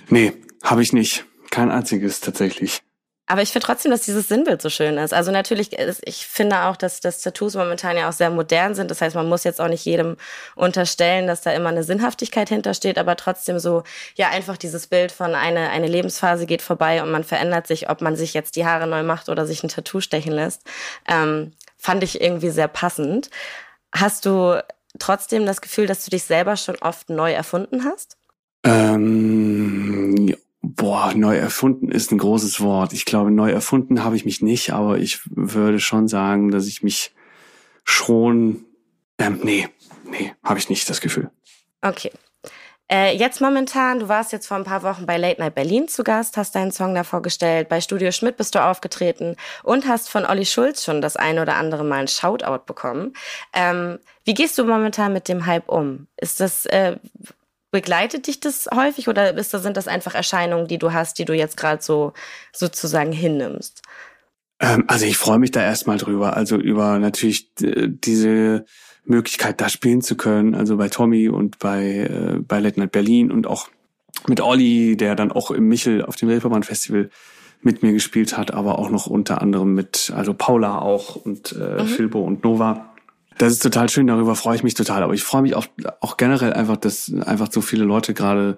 Nee, 0.09 0.33
habe 0.63 0.81
ich 0.81 0.91
nicht. 0.93 1.25
Kein 1.51 1.71
einziges 1.71 2.19
tatsächlich. 2.19 2.81
Aber 3.25 3.41
ich 3.41 3.51
finde 3.51 3.65
trotzdem, 3.65 3.91
dass 3.91 4.01
dieses 4.01 4.27
Sinnbild 4.27 4.61
so 4.61 4.69
schön 4.69 4.97
ist. 4.97 5.13
Also 5.13 5.31
natürlich, 5.31 5.77
ich 6.03 6.27
finde 6.27 6.63
auch, 6.63 6.75
dass, 6.75 6.99
dass 6.99 7.21
Tattoos 7.21 7.55
momentan 7.55 7.95
ja 7.95 8.09
auch 8.09 8.13
sehr 8.13 8.29
modern 8.29 8.75
sind. 8.75 8.91
Das 8.91 8.99
heißt, 8.99 9.15
man 9.15 9.29
muss 9.29 9.45
jetzt 9.45 9.61
auch 9.61 9.69
nicht 9.69 9.85
jedem 9.85 10.17
unterstellen, 10.55 11.25
dass 11.25 11.41
da 11.41 11.51
immer 11.51 11.69
eine 11.69 11.85
Sinnhaftigkeit 11.85 12.49
hintersteht, 12.49 12.97
aber 12.97 13.15
trotzdem 13.15 13.59
so, 13.59 13.83
ja, 14.15 14.29
einfach 14.29 14.57
dieses 14.57 14.87
Bild 14.87 15.13
von 15.13 15.35
eine, 15.35 15.69
eine 15.69 15.87
Lebensphase 15.87 16.45
geht 16.45 16.61
vorbei 16.61 17.01
und 17.01 17.11
man 17.11 17.23
verändert 17.23 17.65
sich, 17.65 17.89
ob 17.89 18.01
man 18.01 18.17
sich 18.17 18.33
jetzt 18.33 18.57
die 18.57 18.65
Haare 18.65 18.87
neu 18.87 19.03
macht 19.03 19.29
oder 19.29 19.45
sich 19.45 19.63
ein 19.63 19.69
Tattoo 19.69 20.01
stechen 20.01 20.33
lässt, 20.33 20.63
ähm, 21.07 21.53
fand 21.77 22.03
ich 22.03 22.19
irgendwie 22.19 22.49
sehr 22.49 22.67
passend. 22.67 23.29
Hast 23.93 24.25
du 24.25 24.61
trotzdem 24.99 25.45
das 25.45 25.61
Gefühl, 25.61 25.85
dass 25.85 26.03
du 26.03 26.11
dich 26.11 26.23
selber 26.23 26.57
schon 26.57 26.75
oft 26.77 27.09
neu 27.09 27.31
erfunden 27.31 27.85
hast? 27.85 28.17
Ähm, 28.63 30.35
boah, 30.61 31.13
neu 31.13 31.37
erfunden 31.37 31.91
ist 31.91 32.11
ein 32.11 32.17
großes 32.17 32.61
Wort. 32.61 32.93
Ich 32.93 33.05
glaube, 33.05 33.31
neu 33.31 33.51
erfunden 33.51 34.03
habe 34.03 34.15
ich 34.15 34.25
mich 34.25 34.41
nicht, 34.41 34.71
aber 34.71 34.97
ich 34.97 35.21
würde 35.29 35.79
schon 35.79 36.07
sagen, 36.07 36.49
dass 36.49 36.67
ich 36.67 36.81
mich 36.81 37.13
schon, 37.83 38.65
ähm, 39.19 39.39
nee, 39.43 39.67
nee, 40.09 40.33
habe 40.43 40.59
ich 40.59 40.69
nicht 40.69 40.89
das 40.89 41.01
Gefühl. 41.01 41.29
Okay. 41.81 42.11
Äh, 42.91 43.15
jetzt 43.15 43.39
momentan, 43.39 43.99
du 43.99 44.09
warst 44.09 44.33
jetzt 44.33 44.47
vor 44.47 44.57
ein 44.57 44.65
paar 44.65 44.83
Wochen 44.83 45.05
bei 45.05 45.17
Late 45.17 45.39
Night 45.39 45.55
Berlin 45.55 45.87
zu 45.87 46.03
Gast, 46.03 46.35
hast 46.35 46.53
deinen 46.55 46.71
Song 46.71 46.93
da 46.93 47.03
vorgestellt, 47.03 47.69
bei 47.69 47.79
Studio 47.79 48.11
Schmidt 48.11 48.37
bist 48.37 48.55
du 48.55 48.63
aufgetreten 48.63 49.37
und 49.63 49.87
hast 49.87 50.09
von 50.09 50.25
Olli 50.25 50.45
Schulz 50.45 50.83
schon 50.83 51.01
das 51.01 51.15
ein 51.15 51.39
oder 51.39 51.55
andere 51.55 51.85
Mal 51.85 52.01
ein 52.01 52.07
Shoutout 52.07 52.65
bekommen. 52.65 53.13
Ähm, 53.53 53.99
wie 54.25 54.33
gehst 54.33 54.57
du 54.57 54.65
momentan 54.65 55.13
mit 55.13 55.29
dem 55.29 55.45
Hype 55.45 55.69
um? 55.69 56.07
Ist 56.17 56.39
das, 56.41 56.65
äh, 56.65 56.97
begleitet 57.71 58.27
dich 58.27 58.41
das 58.41 58.67
häufig 58.73 59.07
oder 59.07 59.35
ist 59.35 59.51
sind 59.51 59.77
das 59.77 59.87
einfach 59.87 60.13
Erscheinungen, 60.13 60.67
die 60.67 60.77
du 60.77 60.91
hast, 60.91 61.17
die 61.17 61.25
du 61.25 61.33
jetzt 61.33 61.57
gerade 61.57 61.81
so 61.81 62.13
sozusagen 62.51 63.13
hinnimmst? 63.13 63.81
Ähm, 64.59 64.83
also 64.87 65.05
ich 65.05 65.17
freue 65.17 65.39
mich 65.39 65.51
da 65.51 65.61
erstmal 65.61 65.97
drüber, 65.97 66.35
also 66.35 66.57
über 66.57 66.99
natürlich 66.99 67.49
äh, 67.61 67.87
diese 67.87 68.65
Möglichkeit, 69.05 69.61
da 69.61 69.69
spielen 69.69 70.01
zu 70.01 70.15
können. 70.15 70.55
Also 70.55 70.77
bei 70.77 70.89
Tommy 70.89 71.29
und 71.29 71.59
bei, 71.59 71.83
äh, 71.85 72.39
bei 72.39 72.59
Late 72.59 72.79
Night 72.79 72.91
Berlin 72.91 73.31
und 73.31 73.47
auch 73.47 73.69
mit 74.27 74.41
Olli, 74.41 74.95
der 74.95 75.15
dann 75.15 75.31
auch 75.31 75.51
im 75.51 75.67
Michel 75.67 76.03
auf 76.03 76.15
dem 76.15 76.29
Reeperbahn 76.29 76.63
Festival 76.63 77.09
mit 77.61 77.81
mir 77.81 77.93
gespielt 77.93 78.37
hat, 78.37 78.53
aber 78.53 78.77
auch 78.77 78.89
noch 78.89 79.07
unter 79.07 79.41
anderem 79.41 79.73
mit, 79.73 80.11
also 80.15 80.33
Paula 80.33 80.79
auch 80.79 81.15
und 81.15 81.53
äh, 81.53 81.81
mhm. 81.81 81.87
Philbo 81.87 82.21
und 82.21 82.43
Nova. 82.43 82.93
Das 83.37 83.51
ist 83.51 83.63
total 83.63 83.89
schön, 83.89 84.07
darüber 84.07 84.35
freue 84.35 84.55
ich 84.55 84.63
mich 84.63 84.73
total. 84.73 85.01
Aber 85.03 85.13
ich 85.13 85.23
freue 85.23 85.41
mich 85.41 85.55
auch, 85.55 85.65
auch 86.01 86.17
generell 86.17 86.53
einfach, 86.53 86.77
dass 86.77 87.11
einfach 87.25 87.49
so 87.51 87.61
viele 87.61 87.83
Leute 87.83 88.13
gerade 88.13 88.57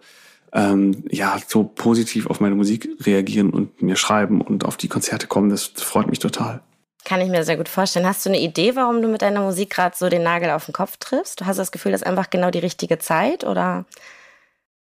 ähm, 0.54 1.04
ja 1.10 1.38
so 1.48 1.64
positiv 1.64 2.28
auf 2.28 2.40
meine 2.40 2.56
Musik 2.56 2.90
reagieren 3.02 3.52
und 3.52 3.82
mir 3.82 3.96
schreiben 3.96 4.42
und 4.42 4.66
auf 4.66 4.78
die 4.78 4.88
Konzerte 4.88 5.28
kommen. 5.28 5.50
Das 5.50 5.66
freut 5.66 6.10
mich 6.10 6.20
total. 6.20 6.62
Kann 7.06 7.22
ich 7.22 7.30
mir 7.30 7.44
sehr 7.44 7.56
gut 7.56 7.70
vorstellen. 7.70 8.08
Hast 8.08 8.26
du 8.26 8.30
eine 8.30 8.42
Idee, 8.42 8.76
warum 8.76 9.02
du 9.02 9.08
mit 9.08 9.22
deiner 9.22 9.42
Musik 9.42 9.70
gerade 9.70 9.96
so 9.96 10.10
den 10.10 10.24
Nagel 10.24 10.50
auf 10.50 10.66
den 10.66 10.74
Kopf 10.74 10.98
triffst? 10.98 11.40
Du 11.40 11.46
hast 11.46 11.58
das 11.58 11.72
Gefühl, 11.72 11.92
das 11.92 12.02
ist 12.02 12.08
einfach 12.08 12.32
genau 12.32 12.50
die 12.50 12.60
richtige 12.60 12.98
Zeit 12.98 13.44
oder? 13.44 13.86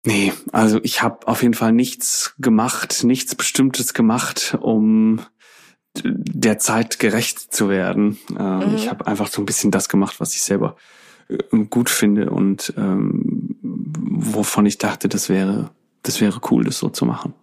Nee, 0.06 0.34
also 0.52 0.80
ich 0.84 1.02
habe 1.02 1.28
auf 1.28 1.42
jeden 1.42 1.54
Fall 1.54 1.72
nichts 1.72 2.36
gemacht, 2.38 3.04
nichts 3.04 3.36
Bestimmtes 3.36 3.94
gemacht, 3.94 4.58
um 4.60 5.22
der 6.04 6.60
Zeit 6.60 7.00
gerecht 7.00 7.54
zu 7.54 7.70
werden. 7.70 8.18
Ähm, 8.38 8.70
mhm. 8.70 8.76
Ich 8.76 8.90
habe 8.90 9.08
einfach 9.08 9.28
so 9.28 9.42
ein 9.42 9.46
bisschen 9.46 9.72
das 9.72 9.90
gemacht, 9.90 10.20
was 10.20 10.36
ich 10.36 10.42
selber 10.42 10.76
äh, 11.30 11.38
gut 11.70 11.90
finde 11.90 12.30
und 12.30 12.74
ähm, 12.78 13.58
wovon 13.62 14.66
ich 14.66 14.78
dachte, 14.78 15.10
das 15.10 15.30
wäre, 15.30 15.72
das 16.04 16.22
wäre 16.22 16.40
cool, 16.52 16.64
das 16.64 16.80
so 16.80 16.90
zu 16.90 17.06
machen. 17.06 17.34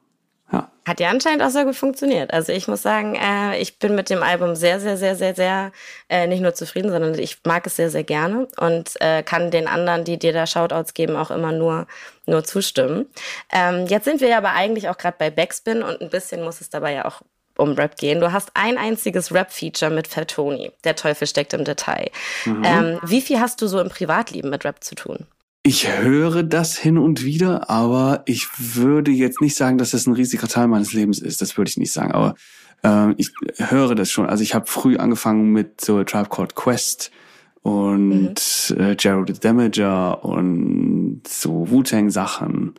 Ja. 0.52 0.70
Hat 0.86 1.00
ja 1.00 1.10
anscheinend 1.10 1.42
auch 1.42 1.50
sehr 1.50 1.64
gut 1.64 1.74
funktioniert. 1.74 2.32
Also 2.32 2.52
ich 2.52 2.68
muss 2.68 2.82
sagen, 2.82 3.16
äh, 3.16 3.58
ich 3.58 3.78
bin 3.78 3.96
mit 3.96 4.08
dem 4.08 4.22
Album 4.22 4.54
sehr, 4.54 4.78
sehr, 4.78 4.96
sehr, 4.96 5.16
sehr, 5.16 5.34
sehr 5.34 5.72
äh, 6.08 6.28
nicht 6.28 6.40
nur 6.40 6.54
zufrieden, 6.54 6.90
sondern 6.90 7.18
ich 7.18 7.38
mag 7.44 7.66
es 7.66 7.74
sehr, 7.76 7.90
sehr 7.90 8.04
gerne 8.04 8.46
und 8.58 8.92
äh, 9.00 9.24
kann 9.24 9.50
den 9.50 9.66
anderen, 9.66 10.04
die 10.04 10.18
dir 10.18 10.32
da 10.32 10.46
Shoutouts 10.46 10.94
geben, 10.94 11.16
auch 11.16 11.32
immer 11.32 11.50
nur, 11.50 11.88
nur 12.26 12.44
zustimmen. 12.44 13.06
Ähm, 13.52 13.86
jetzt 13.86 14.04
sind 14.04 14.20
wir 14.20 14.28
ja 14.28 14.38
aber 14.38 14.52
eigentlich 14.52 14.88
auch 14.88 14.98
gerade 14.98 15.16
bei 15.18 15.30
Backspin 15.30 15.82
und 15.82 16.00
ein 16.00 16.10
bisschen 16.10 16.44
muss 16.44 16.60
es 16.60 16.70
dabei 16.70 16.92
ja 16.92 17.04
auch 17.06 17.22
um 17.58 17.72
Rap 17.72 17.96
gehen. 17.96 18.20
Du 18.20 18.32
hast 18.32 18.50
ein 18.54 18.78
einziges 18.78 19.32
Rap-Feature 19.32 19.90
mit 19.90 20.06
Fat 20.06 20.30
Tony. 20.30 20.72
Der 20.84 20.94
Teufel 20.94 21.26
steckt 21.26 21.54
im 21.54 21.64
Detail. 21.64 22.10
Mhm. 22.44 22.62
Ähm, 22.64 23.00
wie 23.02 23.22
viel 23.22 23.40
hast 23.40 23.60
du 23.62 23.66
so 23.66 23.80
im 23.80 23.88
Privatleben 23.88 24.50
mit 24.50 24.64
Rap 24.64 24.84
zu 24.84 24.94
tun? 24.94 25.26
Ich 25.66 25.98
höre 25.98 26.44
das 26.44 26.78
hin 26.78 26.96
und 26.96 27.24
wieder, 27.24 27.68
aber 27.68 28.22
ich 28.24 28.46
würde 28.56 29.10
jetzt 29.10 29.40
nicht 29.40 29.56
sagen, 29.56 29.78
dass 29.78 29.90
das 29.90 30.06
ein 30.06 30.12
riesiger 30.12 30.46
Teil 30.46 30.68
meines 30.68 30.92
Lebens 30.92 31.18
ist. 31.18 31.42
Das 31.42 31.58
würde 31.58 31.68
ich 31.68 31.76
nicht 31.76 31.90
sagen. 31.92 32.12
Aber 32.12 32.36
äh, 32.84 33.12
ich 33.16 33.32
höre 33.56 33.96
das 33.96 34.08
schon. 34.08 34.26
Also 34.26 34.44
ich 34.44 34.54
habe 34.54 34.66
früh 34.68 34.96
angefangen 34.96 35.50
mit 35.50 35.80
so 35.80 36.04
Tribe 36.04 36.28
Called 36.28 36.54
Quest 36.54 37.10
und 37.62 38.36
mhm. 38.70 38.80
äh, 38.80 38.94
Gerald 38.94 39.26
the 39.26 39.40
Damager 39.40 40.24
und 40.24 41.22
so 41.26 41.68
Wu-Tang 41.68 42.10
Sachen. 42.10 42.74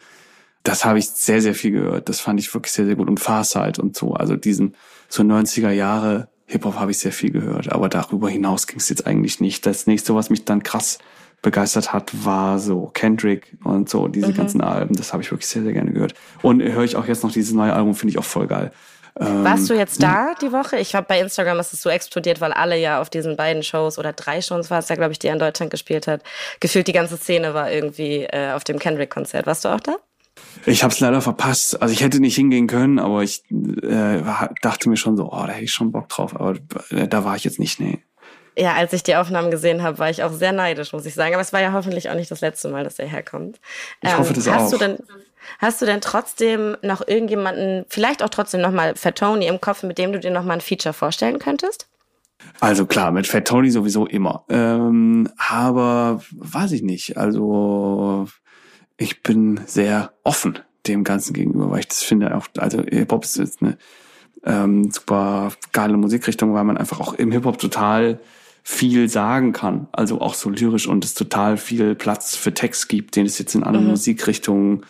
Das 0.63 0.86
habe 0.86 1.00
ich 1.00 1.10
sehr, 1.10 1.41
sehr 1.41 1.56
viel 1.56 1.71
gehört. 1.71 2.08
Das 2.08 2.21
fand 2.21 2.39
ich 2.39 2.54
wirklich 2.54 2.71
sehr, 2.71 2.86
sehr 2.86 2.95
gut. 2.95 3.10
Und 3.10 3.19
Farsight 3.19 3.80
und 3.80 3.97
so. 3.97 4.13
Also 4.13 4.38
diesen 4.38 4.76
so 5.10 5.23
90er 5.23 5.71
Jahre 5.71 6.30
Hip-Hop 6.45 6.76
habe 6.76 6.91
ich 6.91 7.00
sehr 7.00 7.12
viel 7.12 7.32
gehört. 7.32 7.69
Aber 7.69 7.89
darüber 7.89 8.30
hinaus 8.30 8.65
ging 8.65 8.78
es 8.78 8.88
jetzt 8.88 9.06
eigentlich 9.06 9.41
nicht. 9.41 9.65
Das 9.65 9.88
nächste, 9.88 10.15
was 10.15 10.30
mich 10.30 10.45
dann 10.45 10.63
krass 10.63 11.00
begeistert 11.41 11.93
hat, 11.93 12.12
war 12.26 12.60
so 12.60 12.89
Kendrick 12.93 13.58
und 13.63 13.89
so 13.89 14.08
diese 14.08 14.30
mhm. 14.30 14.36
ganzen 14.36 14.62
Alben. 14.62 14.95
Das 14.95 15.13
habe 15.13 15.23
ich 15.23 15.32
wirklich 15.32 15.47
sehr, 15.47 15.63
sehr 15.63 15.73
gerne 15.73 15.91
gehört. 15.91 16.13
Und 16.41 16.62
höre 16.62 16.84
ich 16.84 16.95
auch 16.95 17.06
jetzt 17.06 17.23
noch 17.23 17.32
dieses 17.32 17.54
neue 17.54 17.73
Album, 17.73 17.95
finde 17.95 18.12
ich 18.12 18.17
auch 18.17 18.23
voll 18.23 18.47
geil. 18.47 18.71
Warst 19.19 19.69
du 19.69 19.73
ähm, 19.73 19.80
jetzt 19.80 20.02
da 20.04 20.36
die 20.36 20.52
Woche? 20.52 20.78
Ich 20.78 20.93
habe 20.93 21.08
bei 21.08 21.19
Instagram 21.19 21.60
ist 21.60 21.73
es 21.73 21.82
so 21.82 21.89
explodiert, 21.89 22.39
weil 22.39 22.54
alle 22.54 22.78
ja 22.78 23.02
auf 23.02 23.10
diesen 23.10 23.36
beiden 23.36 23.63
Shows 23.63 23.97
oder 23.97 24.13
drei 24.13 24.41
Shows 24.41 24.69
war 24.69 24.80
es 24.80 24.89
ja, 24.89 24.95
glaube 24.95 25.12
ich, 25.12 25.19
die 25.19 25.28
er 25.28 25.34
in 25.34 25.39
Deutschland 25.39 25.71
gespielt 25.71 26.08
hat. 26.08 26.21
Gefühlt 26.60 26.88
die 26.88 26.93
ganze 26.93 27.17
Szene 27.17 27.54
war 27.54 27.71
irgendwie 27.71 28.23
äh, 28.26 28.52
auf 28.52 28.63
dem 28.63 28.78
Kendrick-Konzert. 28.78 29.47
Warst 29.47 29.65
du 29.65 29.69
auch 29.69 29.80
da? 29.80 29.95
Ich 30.65 30.84
habe 30.84 30.93
es 30.93 31.00
leider 31.00 31.21
verpasst. 31.21 31.82
Also 31.82 31.93
ich 31.93 32.02
hätte 32.02 32.19
nicht 32.19 32.36
hingehen 32.36 32.67
können, 32.67 33.00
aber 33.00 33.23
ich 33.23 33.43
äh, 33.50 34.21
dachte 34.62 34.89
mir 34.89 34.97
schon 34.97 35.17
so, 35.17 35.32
oh, 35.32 35.45
da 35.47 35.50
hätte 35.50 35.63
ich 35.63 35.73
schon 35.73 35.91
Bock 35.91 36.10
drauf. 36.10 36.36
Aber 36.36 36.56
äh, 36.91 37.08
da 37.08 37.23
war 37.26 37.36
ich 37.36 37.43
jetzt 37.43 37.60
nicht, 37.60 37.80
nee. 37.80 38.00
Ja, 38.58 38.74
als 38.74 38.91
ich 38.91 39.04
die 39.04 39.15
Aufnahmen 39.15 39.52
gesehen 39.52 39.84
habe, 39.84 40.00
war 40.00 40.10
ich 40.10 40.24
auch 40.24 40.34
sehr 40.34 40.52
neidisch, 40.52 40.91
muss 40.91 41.06
ich 41.06 41.13
sagen. 41.13 41.36
Aber 41.36 41.41
es 41.41 41.54
war 41.54 41.62
ja 41.62 41.74
hoffentlich 41.74 42.10
auch 42.10 42.15
nicht 42.15 42.32
das 42.32 42.41
letzte 42.41 42.70
Mal, 42.70 42.84
dass 42.84 42.98
er 42.98 43.08
herkommt. 43.08 43.60
Ich 44.02 44.10
ähm, 44.10 44.17
hoffe 44.17 44.34
das 44.34 44.50
hast 44.50 44.67
auch. 44.67 44.72
Du 44.72 44.78
denn, 44.78 44.98
hast 45.60 45.82
du 45.82 45.86
denn 45.86 46.02
trotzdem 46.02 46.76
noch 46.82 47.08
irgendjemanden, 47.08 47.86
vielleicht 47.88 48.24
auch 48.24 48.30
trotzdem 48.30 48.62
nochmal 48.62 48.96
Fat 48.96 49.20
Tony 49.20 49.46
im 49.46 49.62
Kopf, 49.62 49.84
mit 49.84 50.00
dem 50.00 50.12
du 50.12 50.20
dir 50.20 50.32
nochmal 50.32 50.58
ein 50.58 50.62
Feature 50.62 50.93
vorstellen 50.93 51.38
könntest? 51.38 51.88
Also 52.60 52.88
klar, 52.88 53.12
mit 53.12 53.28
Fat 53.28 53.48
Tony 53.48 53.70
sowieso 53.70 54.08
immer. 54.08 54.43
Ähm, 54.50 55.30
aber 55.38 56.22
weiß 56.32 56.72
ich 56.72 56.82
nicht. 56.82 57.17
Also 57.17 58.28
ich 58.98 59.22
bin 59.22 59.62
sehr 59.67 60.13
offen 60.24 60.60
dem 60.88 61.04
Ganzen 61.04 61.34
gegenüber, 61.34 61.70
weil 61.70 61.82
ich 61.82 61.88
das 61.89 62.02
finde 62.02 62.36
auch, 62.36 62.48
also 62.58 62.82
Hip-Hop 62.82 63.24
ist 63.24 63.38
jetzt 63.38 63.62
eine 63.62 63.78
ähm, 64.43 64.91
super 64.91 65.52
geile 65.74 65.98
Musikrichtung, 65.98 66.54
weil 66.54 66.63
man 66.63 66.78
einfach 66.78 67.00
auch 67.00 67.13
im 67.13 67.32
Hip-Hop 67.32 67.60
total 67.60 68.20
viel 68.70 69.08
sagen 69.08 69.54
kann. 69.54 69.88
Also 69.94 70.20
auch 70.20 70.34
so 70.34 70.50
lyrisch 70.50 70.88
und 70.88 71.06
es 71.06 71.14
total 71.14 71.56
viel 71.56 71.96
Platz 71.96 72.36
für 72.36 72.54
Text 72.54 72.90
gibt, 72.90 73.16
den 73.16 73.26
es 73.26 73.40
jetzt 73.40 73.56
in 73.56 73.64
anderen 73.64 73.86
mhm. 73.86 73.92
Musikrichtungen 73.92 74.86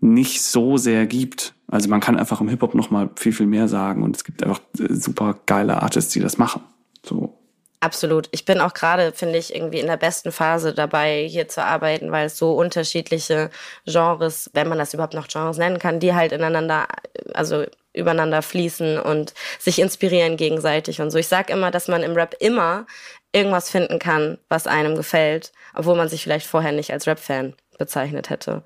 nicht 0.00 0.42
so 0.42 0.76
sehr 0.76 1.06
gibt. 1.06 1.52
Also 1.66 1.88
man 1.88 1.98
kann 1.98 2.16
einfach 2.16 2.40
im 2.40 2.48
Hip-Hop 2.48 2.76
noch 2.76 2.90
mal 2.90 3.10
viel, 3.16 3.32
viel 3.32 3.46
mehr 3.46 3.66
sagen 3.66 4.04
und 4.04 4.14
es 4.14 4.22
gibt 4.22 4.44
einfach 4.44 4.60
äh, 4.78 4.94
super 4.94 5.40
geile 5.46 5.82
Artists, 5.82 6.12
die 6.12 6.20
das 6.20 6.38
machen. 6.38 6.62
So. 7.02 7.36
Absolut. 7.80 8.28
Ich 8.30 8.44
bin 8.44 8.60
auch 8.60 8.74
gerade, 8.74 9.10
finde 9.10 9.38
ich, 9.38 9.52
irgendwie 9.52 9.80
in 9.80 9.88
der 9.88 9.96
besten 9.96 10.30
Phase 10.30 10.72
dabei, 10.72 11.26
hier 11.28 11.48
zu 11.48 11.64
arbeiten, 11.64 12.12
weil 12.12 12.26
es 12.26 12.38
so 12.38 12.52
unterschiedliche 12.52 13.50
Genres, 13.86 14.50
wenn 14.54 14.68
man 14.68 14.78
das 14.78 14.94
überhaupt 14.94 15.14
noch 15.14 15.26
Genres 15.26 15.58
nennen 15.58 15.80
kann, 15.80 15.98
die 15.98 16.14
halt 16.14 16.30
ineinander, 16.30 16.86
also 17.34 17.64
übereinander 17.96 18.42
fließen 18.42 18.98
und 18.98 19.34
sich 19.58 19.78
inspirieren 19.78 20.36
gegenseitig 20.36 21.00
und 21.00 21.10
so. 21.10 21.18
Ich 21.18 21.28
sag 21.28 21.50
immer, 21.50 21.70
dass 21.70 21.88
man 21.88 22.02
im 22.02 22.14
Rap 22.14 22.34
immer 22.38 22.86
irgendwas 23.32 23.70
finden 23.70 23.98
kann, 23.98 24.38
was 24.48 24.66
einem 24.66 24.96
gefällt, 24.96 25.52
obwohl 25.74 25.96
man 25.96 26.08
sich 26.08 26.22
vielleicht 26.22 26.46
vorher 26.46 26.72
nicht 26.72 26.92
als 26.92 27.06
Rap-Fan 27.06 27.54
bezeichnet 27.78 28.30
hätte. 28.30 28.62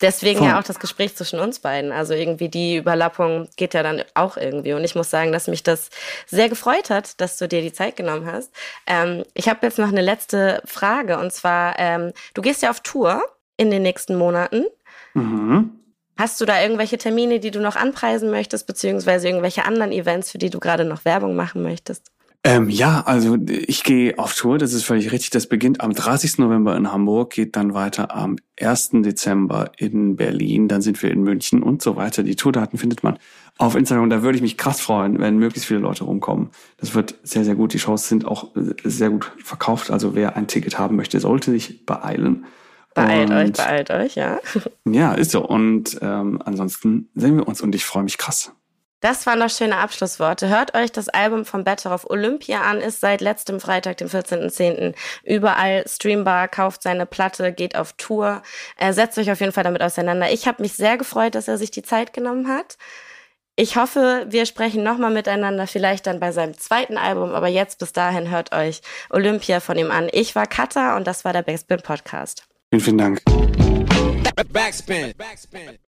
Deswegen 0.00 0.38
Voll. 0.38 0.48
ja 0.48 0.58
auch 0.60 0.64
das 0.64 0.78
Gespräch 0.78 1.16
zwischen 1.16 1.40
uns 1.40 1.58
beiden. 1.58 1.90
Also 1.90 2.14
irgendwie 2.14 2.48
die 2.48 2.76
Überlappung 2.76 3.48
geht 3.56 3.74
ja 3.74 3.82
dann 3.82 4.04
auch 4.14 4.36
irgendwie. 4.36 4.72
Und 4.72 4.84
ich 4.84 4.94
muss 4.94 5.10
sagen, 5.10 5.32
dass 5.32 5.48
mich 5.48 5.64
das 5.64 5.90
sehr 6.26 6.48
gefreut 6.48 6.88
hat, 6.88 7.20
dass 7.20 7.36
du 7.36 7.48
dir 7.48 7.62
die 7.62 7.72
Zeit 7.72 7.96
genommen 7.96 8.30
hast. 8.30 8.52
Ähm, 8.86 9.24
ich 9.34 9.48
habe 9.48 9.66
jetzt 9.66 9.78
noch 9.78 9.88
eine 9.88 10.00
letzte 10.00 10.62
Frage. 10.64 11.18
Und 11.18 11.32
zwar, 11.32 11.76
ähm, 11.78 12.12
du 12.34 12.42
gehst 12.42 12.62
ja 12.62 12.70
auf 12.70 12.80
Tour 12.80 13.22
in 13.56 13.70
den 13.70 13.82
nächsten 13.82 14.16
Monaten. 14.16 14.66
Mhm. 15.14 15.77
Hast 16.18 16.40
du 16.40 16.46
da 16.46 16.60
irgendwelche 16.60 16.98
Termine, 16.98 17.38
die 17.38 17.52
du 17.52 17.60
noch 17.60 17.76
anpreisen 17.76 18.28
möchtest, 18.32 18.66
beziehungsweise 18.66 19.28
irgendwelche 19.28 19.64
anderen 19.64 19.92
Events, 19.92 20.32
für 20.32 20.38
die 20.38 20.50
du 20.50 20.58
gerade 20.58 20.84
noch 20.84 21.04
Werbung 21.04 21.36
machen 21.36 21.62
möchtest? 21.62 22.10
Ähm, 22.42 22.68
ja, 22.68 23.02
also 23.06 23.36
ich 23.46 23.84
gehe 23.84 24.18
auf 24.18 24.34
Tour, 24.34 24.58
das 24.58 24.72
ist 24.72 24.84
völlig 24.84 25.12
richtig. 25.12 25.30
Das 25.30 25.46
beginnt 25.46 25.80
am 25.80 25.92
30. 25.92 26.38
November 26.38 26.76
in 26.76 26.90
Hamburg, 26.90 27.30
geht 27.30 27.54
dann 27.54 27.72
weiter 27.72 28.16
am 28.16 28.36
1. 28.60 28.90
Dezember 28.94 29.70
in 29.76 30.16
Berlin, 30.16 30.66
dann 30.66 30.82
sind 30.82 31.00
wir 31.02 31.12
in 31.12 31.22
München 31.22 31.62
und 31.62 31.82
so 31.82 31.94
weiter. 31.94 32.24
Die 32.24 32.36
Tourdaten 32.36 32.78
findet 32.80 33.04
man 33.04 33.18
auf 33.56 33.76
Instagram. 33.76 34.10
Da 34.10 34.22
würde 34.22 34.36
ich 34.36 34.42
mich 34.42 34.56
krass 34.56 34.80
freuen, 34.80 35.20
wenn 35.20 35.38
möglichst 35.38 35.68
viele 35.68 35.80
Leute 35.80 36.02
rumkommen. 36.02 36.50
Das 36.78 36.94
wird 36.94 37.14
sehr, 37.22 37.44
sehr 37.44 37.54
gut. 37.54 37.74
Die 37.74 37.78
Shows 37.78 38.08
sind 38.08 38.24
auch 38.24 38.48
sehr 38.82 39.10
gut 39.10 39.30
verkauft. 39.44 39.92
Also 39.92 40.16
wer 40.16 40.36
ein 40.36 40.48
Ticket 40.48 40.80
haben 40.80 40.96
möchte, 40.96 41.20
sollte 41.20 41.52
sich 41.52 41.86
beeilen. 41.86 42.44
Beeilt 43.06 43.30
und, 43.30 43.36
euch, 43.36 43.52
beeilt 43.52 43.90
euch, 43.90 44.14
ja. 44.14 44.38
Ja, 44.84 45.14
ist 45.14 45.30
so. 45.30 45.46
Und 45.46 45.98
ähm, 46.02 46.40
ansonsten 46.44 47.10
sehen 47.14 47.36
wir 47.36 47.46
uns 47.46 47.60
und 47.60 47.74
ich 47.74 47.84
freue 47.84 48.02
mich 48.02 48.18
krass. 48.18 48.52
Das 49.00 49.26
waren 49.26 49.38
doch 49.38 49.50
schöne 49.50 49.76
Abschlussworte. 49.76 50.48
Hört 50.48 50.74
euch 50.74 50.90
das 50.90 51.08
Album 51.08 51.44
von 51.44 51.62
Better 51.62 51.94
of 51.94 52.10
Olympia 52.10 52.62
an, 52.62 52.80
ist 52.80 53.00
seit 53.00 53.20
letztem 53.20 53.60
Freitag, 53.60 53.98
dem 53.98 54.08
14.10. 54.08 54.94
überall 55.22 55.84
streambar, 55.86 56.48
kauft 56.48 56.82
seine 56.82 57.06
Platte, 57.06 57.52
geht 57.52 57.76
auf 57.76 57.92
Tour, 57.92 58.42
äh, 58.76 58.92
setzt 58.92 59.16
euch 59.18 59.30
auf 59.30 59.38
jeden 59.38 59.52
Fall 59.52 59.62
damit 59.62 59.82
auseinander. 59.82 60.32
Ich 60.32 60.48
habe 60.48 60.62
mich 60.62 60.72
sehr 60.72 60.98
gefreut, 60.98 61.36
dass 61.36 61.46
er 61.46 61.58
sich 61.58 61.70
die 61.70 61.84
Zeit 61.84 62.12
genommen 62.12 62.48
hat. 62.48 62.76
Ich 63.54 63.76
hoffe, 63.76 64.26
wir 64.28 64.46
sprechen 64.46 64.82
nochmal 64.82 65.12
miteinander, 65.12 65.68
vielleicht 65.68 66.08
dann 66.08 66.18
bei 66.18 66.32
seinem 66.32 66.58
zweiten 66.58 66.96
Album, 66.96 67.34
aber 67.34 67.48
jetzt 67.48 67.78
bis 67.78 67.92
dahin 67.92 68.30
hört 68.30 68.52
euch 68.52 68.82
Olympia 69.10 69.60
von 69.60 69.78
ihm 69.78 69.92
an. 69.92 70.08
Ich 70.10 70.34
war 70.34 70.46
Katha 70.46 70.96
und 70.96 71.06
das 71.06 71.24
war 71.24 71.32
der 71.32 71.42
Backspin 71.42 71.82
Podcast. 71.82 72.48
Vielen, 72.70 72.84
vielen 72.84 72.98
Dank. 72.98 73.22
Backspin. 74.52 75.14
Backspin. 75.16 75.78